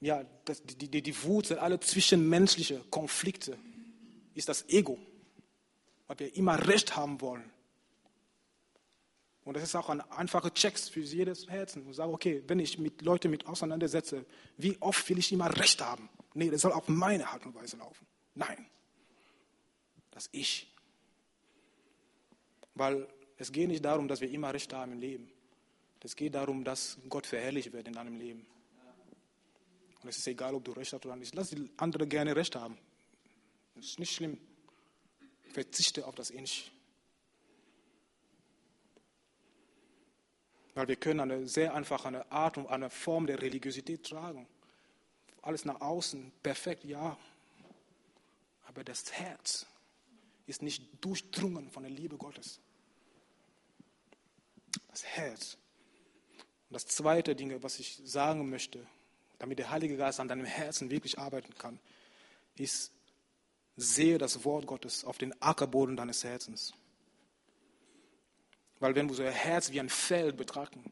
ja, 0.00 0.24
dass 0.44 0.62
die, 0.62 0.88
die, 0.88 1.02
die 1.02 1.22
Wurzel 1.22 1.58
aller 1.58 1.80
zwischenmenschlichen 1.80 2.90
Konflikte 2.90 3.56
ist 4.34 4.48
das 4.48 4.68
Ego, 4.68 4.98
weil 6.06 6.18
wir 6.18 6.36
immer 6.36 6.66
Recht 6.66 6.96
haben 6.96 7.20
wollen. 7.20 7.52
Und 9.44 9.54
das 9.56 9.64
ist 9.64 9.74
auch 9.74 9.88
ein 9.88 10.00
einfacher 10.00 10.54
Check 10.54 10.78
für 10.78 11.00
jedes 11.00 11.48
Herzen. 11.48 11.82
Und 11.82 11.94
sage, 11.94 12.12
okay, 12.12 12.42
wenn 12.46 12.60
ich 12.60 12.78
mit 12.78 13.02
Leuten 13.02 13.30
mit 13.30 13.46
auseinandersetze, 13.46 14.24
wie 14.56 14.76
oft 14.80 15.08
will 15.08 15.18
ich 15.18 15.32
immer 15.32 15.56
Recht 15.58 15.80
haben? 15.80 16.08
Nee, 16.34 16.50
das 16.50 16.60
soll 16.60 16.72
auf 16.72 16.88
meine 16.88 17.28
Art 17.28 17.44
und 17.44 17.54
Weise 17.54 17.76
laufen. 17.76 18.06
Nein, 18.34 18.66
das 20.10 20.28
Ich. 20.32 20.72
Weil 22.74 23.06
es 23.36 23.50
geht 23.50 23.68
nicht 23.68 23.84
darum, 23.84 24.08
dass 24.08 24.20
wir 24.20 24.30
immer 24.30 24.54
Recht 24.54 24.72
haben 24.72 24.92
im 24.92 25.00
Leben. 25.00 25.30
Es 26.04 26.16
geht 26.16 26.34
darum, 26.34 26.64
dass 26.64 26.98
Gott 27.08 27.26
verherrlicht 27.26 27.72
wird 27.72 27.86
in 27.86 27.94
deinem 27.94 28.16
Leben. 28.16 28.46
Und 30.02 30.08
es 30.08 30.18
ist 30.18 30.26
egal, 30.26 30.54
ob 30.54 30.64
du 30.64 30.72
Recht 30.72 30.92
hast 30.92 31.06
oder 31.06 31.14
nicht. 31.14 31.34
Lass 31.34 31.50
die 31.50 31.70
anderen 31.76 32.08
gerne 32.08 32.34
Recht 32.34 32.56
haben. 32.56 32.76
Das 33.76 33.86
ist 33.86 33.98
nicht 34.00 34.14
schlimm. 34.14 34.38
Verzichte 35.52 36.06
auf 36.06 36.14
das 36.14 36.30
Ich. 36.30 36.72
Weil 40.74 40.88
wir 40.88 40.96
können 40.96 41.20
eine 41.20 41.46
sehr 41.46 41.74
einfache 41.74 42.30
Art 42.32 42.56
und 42.56 42.66
eine 42.66 42.90
Form 42.90 43.26
der 43.26 43.40
Religiosität 43.40 44.04
tragen. 44.04 44.48
Alles 45.42 45.64
nach 45.64 45.80
außen, 45.80 46.32
perfekt, 46.42 46.84
ja. 46.84 47.16
Aber 48.64 48.82
das 48.82 49.12
Herz 49.12 49.66
ist 50.46 50.62
nicht 50.62 50.82
durchdrungen 51.04 51.70
von 51.70 51.82
der 51.82 51.92
Liebe 51.92 52.16
Gottes. 52.16 52.60
Das 54.88 55.04
Herz. 55.04 55.58
Und 56.72 56.76
das 56.76 56.86
zweite 56.86 57.36
Ding, 57.36 57.62
was 57.62 57.78
ich 57.78 58.00
sagen 58.02 58.48
möchte, 58.48 58.86
damit 59.38 59.58
der 59.58 59.70
Heilige 59.70 59.98
Geist 59.98 60.20
an 60.20 60.28
deinem 60.28 60.46
Herzen 60.46 60.88
wirklich 60.88 61.18
arbeiten 61.18 61.52
kann, 61.58 61.78
ist, 62.56 62.92
sehe 63.76 64.16
das 64.16 64.46
Wort 64.46 64.66
Gottes 64.66 65.04
auf 65.04 65.18
den 65.18 65.34
Ackerboden 65.42 65.98
deines 65.98 66.24
Herzens. 66.24 66.72
Weil 68.80 68.94
wenn 68.94 69.06
wir 69.06 69.14
so 69.14 69.22
ein 69.22 69.30
Herz 69.30 69.70
wie 69.70 69.80
ein 69.80 69.90
Feld 69.90 70.38
betrachten 70.38 70.82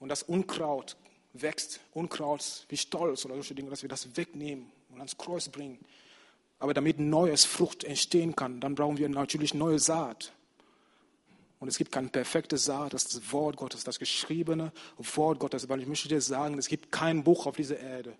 und 0.00 0.10
das 0.10 0.22
Unkraut 0.22 0.98
wächst, 1.32 1.80
Unkraut 1.94 2.66
wie 2.68 2.76
Stolz 2.76 3.24
oder 3.24 3.36
solche 3.36 3.54
Dinge, 3.54 3.70
dass 3.70 3.80
wir 3.80 3.88
das 3.88 4.18
wegnehmen 4.18 4.70
und 4.90 4.98
ans 4.98 5.16
Kreuz 5.16 5.48
bringen. 5.48 5.78
Aber 6.58 6.74
damit 6.74 6.98
neues 6.98 7.46
Frucht 7.46 7.84
entstehen 7.84 8.36
kann, 8.36 8.60
dann 8.60 8.74
brauchen 8.74 8.98
wir 8.98 9.08
natürlich 9.08 9.54
neue 9.54 9.78
Saat. 9.78 10.34
Und 11.58 11.68
es 11.68 11.78
gibt 11.78 11.92
kein 11.92 12.10
perfektes 12.10 12.64
Saat, 12.64 12.92
das 12.92 13.04
das 13.04 13.32
Wort 13.32 13.56
Gottes, 13.56 13.84
das 13.84 13.98
geschriebene 13.98 14.72
Wort 14.98 15.38
Gottes. 15.38 15.68
Weil 15.68 15.80
ich 15.80 15.86
möchte 15.86 16.08
dir 16.08 16.20
sagen, 16.20 16.58
es 16.58 16.68
gibt 16.68 16.92
kein 16.92 17.24
Buch 17.24 17.46
auf 17.46 17.56
dieser 17.56 17.78
Erde. 17.78 18.16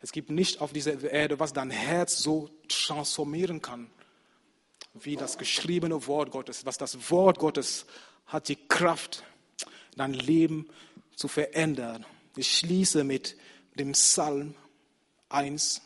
Es 0.00 0.12
gibt 0.12 0.30
nicht 0.30 0.60
auf 0.60 0.72
dieser 0.72 0.98
Erde, 1.10 1.38
was 1.38 1.52
dein 1.52 1.70
Herz 1.70 2.18
so 2.18 2.48
transformieren 2.68 3.60
kann, 3.60 3.90
wie 4.94 5.16
das 5.16 5.36
geschriebene 5.36 6.06
Wort 6.06 6.30
Gottes. 6.30 6.64
Was 6.64 6.78
das 6.78 7.10
Wort 7.10 7.38
Gottes 7.38 7.84
hat 8.26 8.48
die 8.48 8.56
Kraft, 8.56 9.24
dein 9.96 10.14
Leben 10.14 10.68
zu 11.14 11.28
verändern. 11.28 12.06
Ich 12.36 12.56
schließe 12.56 13.04
mit 13.04 13.36
dem 13.74 13.92
Psalm 13.92 14.54
1, 15.28 15.82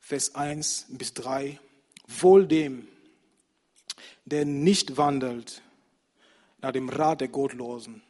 Vers 0.00 0.34
1 0.34 0.86
bis 0.90 1.14
3. 1.14 1.58
Wohl 2.06 2.46
dem, 2.46 2.86
der 4.26 4.44
nicht 4.44 4.96
wandelt 4.96 5.62
nach 6.60 6.72
dem 6.72 6.88
Rat 6.88 7.20
der 7.20 7.28
Gottlosen, 7.28 8.02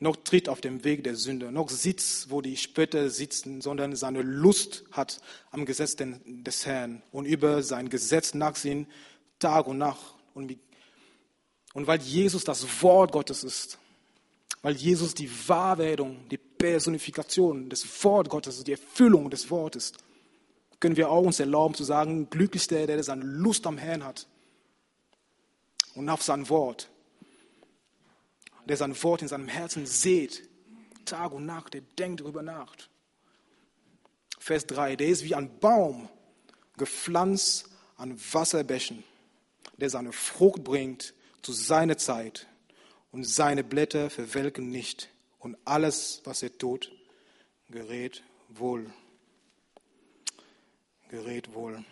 noch 0.00 0.16
tritt 0.16 0.48
auf 0.48 0.60
dem 0.60 0.82
Weg 0.82 1.04
der 1.04 1.14
Sünde, 1.14 1.52
noch 1.52 1.70
sitzt, 1.70 2.30
wo 2.30 2.40
die 2.40 2.56
Spötter 2.56 3.10
sitzen, 3.10 3.60
sondern 3.60 3.94
seine 3.96 4.22
Lust 4.22 4.84
hat 4.92 5.20
am 5.50 5.64
Gesetz 5.64 5.96
des 5.96 6.66
Herrn 6.66 7.02
und 7.12 7.26
über 7.26 7.62
sein 7.62 7.88
Gesetz 7.88 8.34
nachsehen 8.34 8.86
Tag 9.38 9.66
und 9.66 9.78
Nacht. 9.78 10.14
Und, 10.34 10.56
und 11.74 11.86
weil 11.86 12.00
Jesus 12.00 12.44
das 12.44 12.82
Wort 12.82 13.12
Gottes 13.12 13.44
ist, 13.44 13.78
weil 14.62 14.74
Jesus 14.74 15.14
die 15.14 15.30
Wahrwerdung, 15.48 16.28
die 16.30 16.38
Personifikation 16.38 17.68
des 17.68 18.04
Wort 18.04 18.30
Gottes, 18.30 18.64
die 18.64 18.72
Erfüllung 18.72 19.30
des 19.30 19.50
Wortes, 19.50 19.92
können 20.80 20.96
wir 20.96 21.10
auch 21.10 21.22
uns 21.22 21.40
erlauben 21.40 21.74
zu 21.74 21.84
sagen, 21.84 22.28
glücklich 22.30 22.66
der, 22.66 22.86
der 22.86 23.02
seine 23.04 23.24
Lust 23.24 23.66
am 23.66 23.78
Herrn 23.78 24.02
hat 24.02 24.26
und 25.94 26.08
auf 26.08 26.22
sein 26.22 26.48
Wort. 26.48 26.88
Der 28.66 28.76
sein 28.76 29.00
Wort 29.02 29.22
in 29.22 29.28
seinem 29.28 29.48
Herzen 29.48 29.86
sieht, 29.86 30.48
Tag 31.04 31.32
und 31.32 31.46
Nacht, 31.46 31.74
der 31.74 31.80
denkt 31.98 32.20
darüber 32.20 32.42
nach. 32.42 32.76
Vers 34.38 34.66
3, 34.66 34.96
der 34.96 35.08
ist 35.08 35.24
wie 35.24 35.34
ein 35.34 35.58
Baum, 35.58 36.08
gepflanzt 36.76 37.68
an 37.96 38.18
Wasserbächen, 38.32 39.04
der 39.76 39.90
seine 39.90 40.12
Frucht 40.12 40.64
bringt 40.64 41.14
zu 41.42 41.52
seiner 41.52 41.98
Zeit 41.98 42.46
und 43.12 43.24
seine 43.24 43.64
Blätter 43.64 44.08
verwelken 44.08 44.70
nicht 44.70 45.10
und 45.38 45.56
alles, 45.64 46.22
was 46.24 46.42
er 46.42 46.56
tut, 46.56 46.92
gerät 47.68 48.22
wohl. 48.48 48.90
Gerät 51.08 51.52
wohl. 51.54 51.84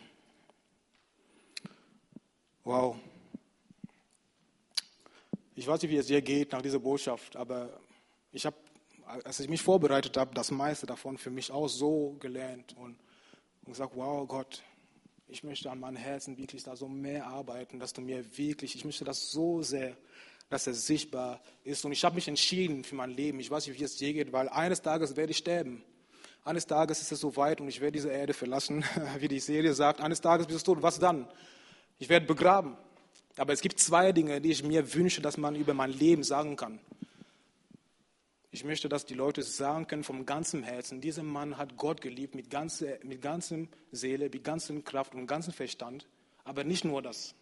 Wow. 2.65 2.97
Ich 5.59 5.67
weiß 5.67 5.83
nicht, 5.83 5.91
wie 5.91 5.97
es 5.97 6.07
dir 6.07 6.23
geht 6.23 6.53
nach 6.53 6.63
dieser 6.63 6.79
Botschaft, 6.79 7.35
aber 7.35 7.81
ich 8.31 8.47
habe, 8.47 8.55
als 9.25 9.41
ich 9.41 9.49
mich 9.49 9.61
vorbereitet 9.61 10.17
habe, 10.17 10.33
das 10.33 10.53
meiste 10.53 10.87
davon 10.87 11.19
für 11.19 11.31
mich 11.31 11.51
auch 11.51 11.67
so 11.67 12.17
gelernt 12.21 12.77
und, 12.77 12.97
und 13.65 13.73
gesagt, 13.73 13.97
wow 13.97 14.29
Gott, 14.29 14.63
ich 15.27 15.43
möchte 15.43 15.69
an 15.69 15.81
meinem 15.81 15.97
Herzen 15.97 16.39
wirklich 16.39 16.63
da 16.63 16.77
so 16.77 16.87
mehr 16.87 17.27
arbeiten, 17.27 17.81
dass 17.81 17.93
du 17.93 18.01
mir 18.01 18.39
wirklich, 18.39 18.77
ich 18.77 18.85
möchte 18.85 19.05
das 19.05 19.33
so 19.33 19.61
sehr, 19.63 19.97
dass 20.49 20.69
es 20.69 20.87
sichtbar 20.87 21.43
ist. 21.65 21.85
Und 21.85 21.91
ich 21.91 22.05
habe 22.05 22.15
mich 22.15 22.29
entschieden 22.29 22.85
für 22.85 22.95
mein 22.95 23.11
Leben. 23.11 23.41
Ich 23.41 23.51
weiß 23.51 23.67
nicht, 23.67 23.81
wie 23.81 23.83
es 23.83 23.97
dir 23.97 24.13
geht, 24.13 24.33
weil 24.33 24.49
eines 24.51 24.81
Tages 24.81 25.17
werde 25.17 25.33
ich 25.33 25.39
sterben. 25.39 25.83
Eines 26.45 26.69
Tages 26.69 27.01
ist 27.01 27.11
es 27.11 27.19
soweit 27.19 27.61
und 27.61 27.67
ich 27.67 27.81
werde 27.81 27.95
diese 27.99 28.13
Erde 28.13 28.33
verlassen, 28.33 28.85
wie 29.19 29.27
die 29.27 29.41
Serie 29.41 29.75
sagt. 29.75 30.03
Eines 30.03 30.21
Tages 30.21 30.47
bist 30.47 30.69
du 30.69 30.75
tot. 30.75 30.85
Was 30.85 31.01
dann? 31.01 31.27
Ich 31.99 32.09
werde 32.09 32.27
begraben. 32.27 32.77
Aber 33.39 33.53
es 33.53 33.61
gibt 33.61 33.79
zwei 33.79 34.11
Dinge, 34.11 34.41
die 34.41 34.51
ich 34.51 34.65
mir 34.65 34.95
wünsche, 34.95 35.23
dass 35.23 35.37
man 35.37 35.55
über 35.55 35.73
mein 35.73 35.93
Leben 35.93 36.25
sagen 36.25 36.57
kann. 36.57 36.81
Ich 38.51 38.65
möchte, 38.65 38.89
dass 38.89 39.07
die 39.07 39.15
Leute 39.15 39.43
sagen 39.45 39.87
können 39.87 40.03
vom 40.03 40.27
ganzen 40.27 40.65
Herzen, 40.65 41.01
dieser 41.01 41.23
Mann 41.23 41.57
hat 41.57 41.77
Gott 41.77 42.01
geliebt 42.01 42.35
mit, 42.35 42.51
ganze, 42.51 42.99
mit 43.05 43.23
ganzem 43.23 43.69
Seele, 43.93 44.29
mit 44.29 44.43
ganzem 44.43 44.83
Kraft 44.83 45.15
und 45.15 45.27
ganzem 45.27 45.53
Verstand. 45.53 46.09
Aber 46.45 46.65
nicht 46.65 46.85
nur 46.85 47.01
das. 47.01 47.35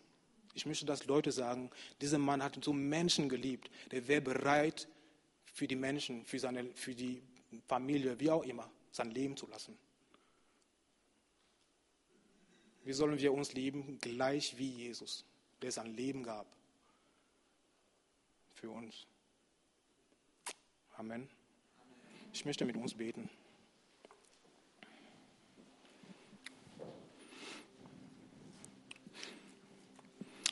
Ich 0.52 0.66
möchte, 0.66 0.84
dass 0.84 1.06
Leute 1.06 1.32
sagen, 1.32 1.70
dieser 2.00 2.18
Mann 2.18 2.42
hat 2.42 2.62
so 2.62 2.72
Menschen 2.72 3.28
geliebt, 3.28 3.70
der 3.90 4.06
wäre 4.06 4.20
bereit, 4.20 4.88
für 5.46 5.66
die 5.66 5.76
Menschen, 5.76 6.26
für, 6.26 6.38
seine, 6.38 6.66
für 6.74 6.94
die 6.94 7.22
Familie, 7.66 8.20
wie 8.20 8.30
auch 8.30 8.44
immer, 8.44 8.70
sein 8.90 9.10
Leben 9.10 9.36
zu 9.36 9.46
lassen. 9.46 9.78
Wie 12.84 12.92
sollen 12.92 13.18
wir 13.18 13.32
uns 13.32 13.54
lieben? 13.54 13.98
Gleich 14.02 14.58
wie 14.58 14.68
Jesus 14.68 15.24
der 15.62 15.72
sein 15.72 15.94
Leben 15.94 16.22
gab 16.22 16.46
für 18.54 18.70
uns. 18.70 19.06
Amen. 20.96 21.28
Ich 22.32 22.44
möchte 22.44 22.64
mit 22.64 22.76
uns 22.76 22.94
beten. 22.94 23.28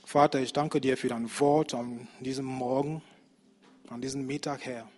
Vater, 0.04 0.40
ich 0.40 0.52
danke 0.52 0.80
dir 0.80 0.96
für 0.96 1.08
dein 1.08 1.28
Wort 1.40 1.74
an 1.74 2.06
diesem 2.20 2.44
Morgen, 2.44 3.02
an 3.88 4.00
diesem 4.00 4.26
Mittag, 4.26 4.64
Herr. 4.64 4.88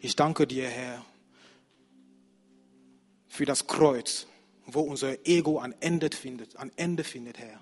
Ich 0.00 0.16
danke 0.16 0.46
dir, 0.46 0.68
Herr, 0.68 1.04
für 3.28 3.44
das 3.44 3.66
Kreuz, 3.66 4.27
wo 4.70 4.80
unser 4.80 5.26
Ego 5.26 5.58
ein 5.58 5.74
Ende 5.80 6.10
findet, 6.10 6.56
ein 6.56 6.70
Ende 6.76 7.04
findet, 7.04 7.38
Herr. 7.38 7.60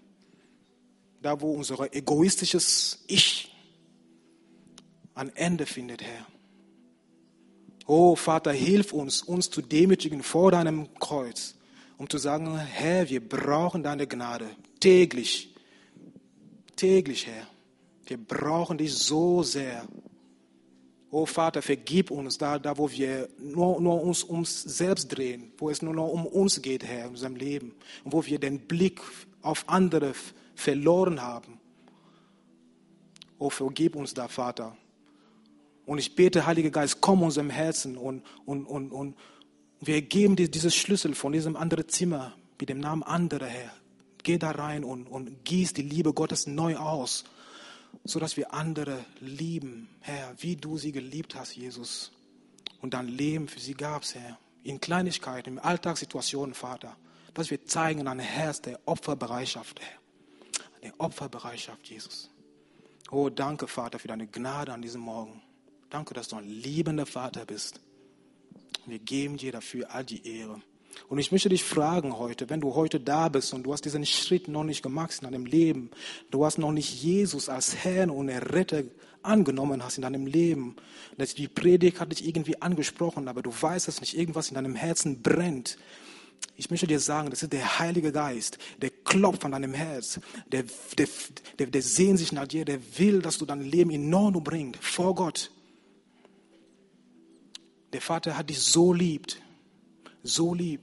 Da, 1.23 1.41
wo 1.41 1.53
unser 1.53 1.95
egoistisches 1.95 3.05
Ich 3.07 3.55
ein 5.15 5.35
Ende 5.35 5.67
findet, 5.67 6.03
Herr. 6.03 6.27
Oh 7.87 8.17
Vater, 8.17 8.53
hilf 8.53 8.93
uns, 8.93 9.23
uns 9.23 9.49
zu 9.51 9.63
demütigen 9.63 10.23
vor 10.23 10.51
deinem 10.51 10.93
Kreuz, 10.99 11.55
um 11.97 12.11
zu 12.11 12.19
sagen, 12.19 12.59
Herr, 12.59 13.09
wir 13.09 13.27
brauchen 13.27 13.83
deine 13.83 14.07
Gnade 14.07 14.51
täglich, 14.81 15.55
täglich, 16.75 17.27
Herr. 17.27 17.47
Wir 18.07 18.19
brauchen 18.19 18.79
dich 18.79 18.95
so 18.95 19.43
sehr. 19.43 19.87
Oh 21.19 21.25
Vater, 21.25 21.63
vergib 21.63 22.11
uns 22.11 22.37
da, 22.37 22.59
da 22.59 22.77
wo 22.77 22.91
wir 22.91 23.31
nur, 23.39 23.81
nur 23.81 24.03
uns 24.03 24.23
ums 24.23 24.65
selbst 24.65 25.17
drehen, 25.17 25.51
wo 25.57 25.71
es 25.71 25.81
nur 25.81 25.95
noch 25.95 26.09
um 26.09 26.27
uns 26.27 26.61
geht, 26.61 26.85
Herr, 26.85 27.07
in 27.07 27.13
unserem 27.13 27.37
Leben, 27.37 27.75
und 28.05 28.13
wo 28.13 28.27
wir 28.27 28.39
den 28.39 28.59
Blick 28.59 29.01
auf 29.41 29.65
andere 29.67 30.13
verloren 30.55 31.23
haben. 31.23 31.59
Oh, 33.39 33.49
vergib 33.49 33.97
uns 33.97 34.13
da, 34.13 34.29
Vater. 34.29 34.77
Und 35.87 35.97
ich 35.97 36.15
bete, 36.15 36.45
Heiliger 36.45 36.69
Geist, 36.69 37.01
komm 37.01 37.23
unserem 37.23 37.49
Herzen 37.49 37.97
und, 37.97 38.23
und, 38.45 38.67
und, 38.67 38.93
und 38.93 39.17
wir 39.81 40.03
geben 40.03 40.37
dir 40.37 40.51
dieses 40.51 40.75
Schlüssel 40.75 41.15
von 41.15 41.33
diesem 41.33 41.57
anderen 41.57 41.89
Zimmer 41.89 42.35
mit 42.61 42.69
dem 42.69 42.79
Namen 42.79 43.03
andere, 43.03 43.47
Herr. 43.47 43.73
Geh 44.23 44.37
da 44.37 44.51
rein 44.51 44.85
und, 44.85 45.07
und 45.07 45.47
gieß 45.47 45.73
die 45.73 45.81
Liebe 45.81 46.13
Gottes 46.13 46.47
neu 46.47 46.77
aus 46.77 47.25
sodass 48.05 48.37
wir 48.37 48.53
andere 48.53 49.05
lieben, 49.21 49.89
Herr, 50.01 50.35
wie 50.39 50.57
du 50.57 50.79
sie 50.79 50.93
geliebt 50.93 51.35
hast, 51.35 51.57
Jesus. 51.57 52.13
Und 52.81 52.95
dein 52.95 53.09
Leben 53.09 53.49
für 53.49 53.61
sie 53.61 53.75
gabst, 53.75 54.15
Herr. 54.15 54.39
In 54.63 54.81
Kleinigkeiten, 54.81 55.55
in 55.55 55.59
Alltagssituationen, 55.59 56.55
Vater. 56.55 56.97
Dass 57.35 57.51
wir 57.51 57.65
zeigen 57.67 58.07
ein 58.09 58.19
Herz 58.19 58.63
der 58.63 58.81
Opferbereitschaft, 58.87 59.81
Herr. 59.81 59.99
Eine 60.83 60.95
Opferbereitschaft, 60.99 61.89
Jesus. 61.89 62.31
Oh, 63.11 63.29
danke, 63.29 63.69
Vater, 63.69 63.99
für 63.99 64.09
deine 64.09 64.27
Gnade 64.27 64.73
an 64.73 64.83
diesem 64.83 65.01
Morgen. 65.01 65.43
Danke, 65.91 66.15
dass 66.15 66.29
du 66.29 66.37
ein 66.37 66.49
liebender 66.49 67.07
Vater 67.07 67.45
bist. 67.45 67.81
Wir 68.87 68.99
geben 68.99 69.37
dir 69.37 69.53
dafür 69.53 69.91
all 69.93 70.05
die 70.05 70.27
Ehre. 70.27 70.61
Und 71.09 71.19
ich 71.19 71.33
möchte 71.33 71.49
dich 71.49 71.65
fragen 71.65 72.19
heute, 72.19 72.51
wenn 72.51 72.61
du 72.61 72.75
heute 72.75 73.01
da 73.01 73.29
bist 73.29 73.55
und 73.55 73.65
du 73.65 73.73
hast 73.73 73.85
diesen 73.85 74.05
Schritt 74.07 74.49
noch 74.49 74.65
nicht 74.65 74.83
gemacht 74.83 75.19
in 75.21 75.31
deinem 75.31 75.47
Leben, 75.47 75.91
du 76.31 76.45
hast 76.45 76.59
noch 76.59 76.73
nicht 76.73 77.03
Jesus 77.03 77.49
als 77.49 77.77
Herrn 77.77 78.11
und 78.11 78.29
Retter 78.29 78.83
angenommen 79.23 79.85
hast 79.85 79.99
in 79.99 80.03
deinem 80.03 80.27
Leben, 80.27 80.77
die 81.19 81.49
Predigt 81.49 82.01
hat 82.01 82.13
dich 82.13 82.27
irgendwie 82.27 82.61
angesprochen, 82.63 83.29
aber 83.29 83.43
du 83.43 83.51
weißt 83.51 83.89
es 83.89 84.01
nicht, 84.01 84.17
irgendwas 84.17 84.49
in 84.49 84.55
deinem 84.55 84.75
Herzen 84.75 85.23
brennt. 85.23 85.79
Ich 86.57 86.71
möchte 86.71 86.87
dir 86.87 87.01
sagen, 87.01 87.31
das 87.31 87.43
ist 87.43 87.53
der 87.53 87.79
Heilige 87.79 88.13
Geist, 88.13 88.59
der 88.81 88.91
klopft 88.91 89.45
an 89.45 89.53
deinem 89.53 89.75
Herz, 89.75 90.21
der, 90.51 90.65
der, 90.97 91.09
der, 91.59 91.67
der 91.67 91.83
sehnt 91.83 92.19
sich 92.19 92.33
nach 92.33 92.47
dir, 92.47 92.65
der 92.65 92.81
will, 92.99 93.21
dass 93.21 93.39
du 93.39 93.45
dein 93.45 93.63
Leben 93.63 93.91
in 93.91 94.13
Ordnung 94.13 94.43
bringst 94.43 94.83
vor 94.83 95.15
Gott. 95.15 95.51
Der 97.93 98.01
Vater 98.01 98.37
hat 98.37 98.51
dich 98.51 98.59
so 98.59 98.93
liebt, 98.93 99.41
so 100.27 100.55
lieb. 100.55 100.83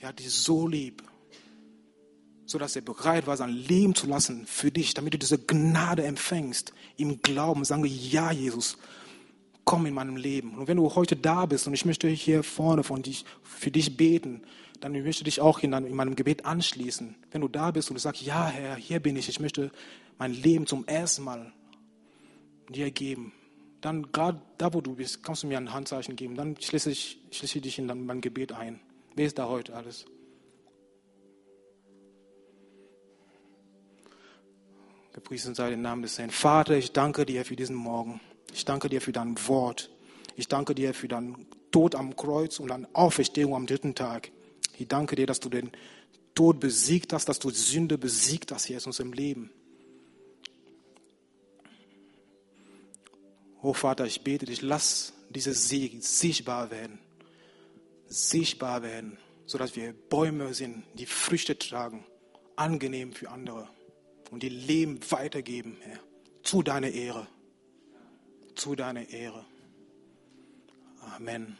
Er 0.00 0.08
hat 0.08 0.18
dich 0.18 0.30
so 0.30 0.66
lieb, 0.66 1.02
sodass 2.46 2.76
er 2.76 2.82
bereit 2.82 3.26
war, 3.26 3.36
sein 3.36 3.50
Leben 3.50 3.94
zu 3.94 4.06
lassen 4.06 4.46
für 4.46 4.70
dich, 4.70 4.94
damit 4.94 5.14
du 5.14 5.18
diese 5.18 5.38
Gnade 5.38 6.04
empfängst, 6.04 6.72
im 6.96 7.20
Glauben, 7.22 7.64
sagen 7.64 7.82
wir, 7.82 7.90
ja, 7.90 8.30
Jesus, 8.30 8.76
komm 9.64 9.86
in 9.86 9.94
meinem 9.94 10.16
Leben. 10.16 10.58
Und 10.58 10.68
wenn 10.68 10.76
du 10.76 10.94
heute 10.94 11.16
da 11.16 11.46
bist 11.46 11.66
und 11.66 11.74
ich 11.74 11.84
möchte 11.84 12.08
hier 12.08 12.42
vorne 12.42 12.82
von 12.82 13.02
dich, 13.02 13.24
für 13.42 13.70
dich 13.70 13.96
beten, 13.96 14.42
dann 14.80 14.92
möchte 14.92 15.08
ich 15.08 15.24
dich 15.36 15.40
auch 15.40 15.60
in, 15.60 15.72
in 15.72 15.94
meinem 15.94 16.16
Gebet 16.16 16.44
anschließen. 16.44 17.14
Wenn 17.30 17.40
du 17.40 17.48
da 17.48 17.70
bist 17.70 17.88
und 17.88 17.94
du 17.94 18.00
sagst, 18.00 18.22
ja, 18.22 18.48
Herr, 18.48 18.76
hier 18.76 19.00
bin 19.00 19.16
ich, 19.16 19.28
ich 19.28 19.40
möchte 19.40 19.70
mein 20.18 20.34
Leben 20.34 20.66
zum 20.66 20.86
ersten 20.86 21.24
Mal 21.24 21.52
dir 22.68 22.90
geben, 22.90 23.32
dann 23.84 24.10
gerade 24.12 24.40
da, 24.56 24.72
wo 24.72 24.80
du 24.80 24.94
bist, 24.94 25.22
kannst 25.22 25.42
du 25.42 25.46
mir 25.46 25.58
ein 25.58 25.72
Handzeichen 25.72 26.16
geben. 26.16 26.36
Dann 26.36 26.56
schließe 26.58 26.90
ich, 26.90 27.18
schließe 27.30 27.58
ich 27.58 27.62
dich 27.62 27.78
in 27.78 28.06
mein 28.06 28.20
Gebet 28.20 28.52
ein. 28.52 28.80
Wer 29.14 29.26
ist 29.26 29.38
da 29.38 29.48
heute 29.48 29.74
alles? 29.74 30.06
Gepriesen 35.12 35.54
sei 35.54 35.68
der 35.68 35.78
Name 35.78 36.02
des 36.02 36.18
Herrn. 36.18 36.30
Vater, 36.30 36.76
ich 36.76 36.92
danke 36.92 37.26
dir 37.26 37.44
für 37.44 37.56
diesen 37.56 37.76
Morgen. 37.76 38.20
Ich 38.52 38.64
danke 38.64 38.88
dir 38.88 39.00
für 39.00 39.12
dein 39.12 39.36
Wort. 39.48 39.90
Ich 40.34 40.48
danke 40.48 40.74
dir 40.74 40.94
für 40.94 41.06
deinen 41.06 41.46
Tod 41.70 41.94
am 41.94 42.16
Kreuz 42.16 42.58
und 42.60 42.68
deine 42.68 42.88
Auferstehung 42.94 43.54
am 43.54 43.66
dritten 43.66 43.94
Tag. 43.94 44.32
Ich 44.78 44.88
danke 44.88 45.14
dir, 45.14 45.26
dass 45.26 45.40
du 45.40 45.48
den 45.50 45.70
Tod 46.34 46.58
besiegt 46.58 47.12
hast, 47.12 47.28
dass 47.28 47.38
du 47.38 47.50
Sünde 47.50 47.98
besiegt 47.98 48.50
hast 48.50 48.64
hier 48.64 48.78
in 48.78 48.84
unserem 48.84 49.12
Leben. 49.12 49.50
Oh 53.64 53.72
Vater, 53.72 54.04
ich 54.04 54.20
bete 54.20 54.44
dich, 54.44 54.60
lass 54.60 55.14
diese 55.30 55.54
Sieg 55.54 56.04
sichtbar 56.04 56.70
werden. 56.70 56.98
Sichtbar 58.06 58.82
werden, 58.82 59.16
sodass 59.46 59.74
wir 59.74 59.94
Bäume 59.94 60.52
sind, 60.52 60.84
die 60.92 61.06
Früchte 61.06 61.58
tragen, 61.58 62.04
angenehm 62.56 63.14
für 63.14 63.30
andere 63.30 63.70
und 64.30 64.42
die 64.42 64.50
Leben 64.50 65.00
weitergeben, 65.10 65.78
Herr, 65.80 65.98
zu 66.42 66.62
deiner 66.62 66.90
Ehre. 66.90 67.26
Zu 68.54 68.74
deiner 68.74 69.08
Ehre. 69.08 69.46
Amen. 71.16 71.56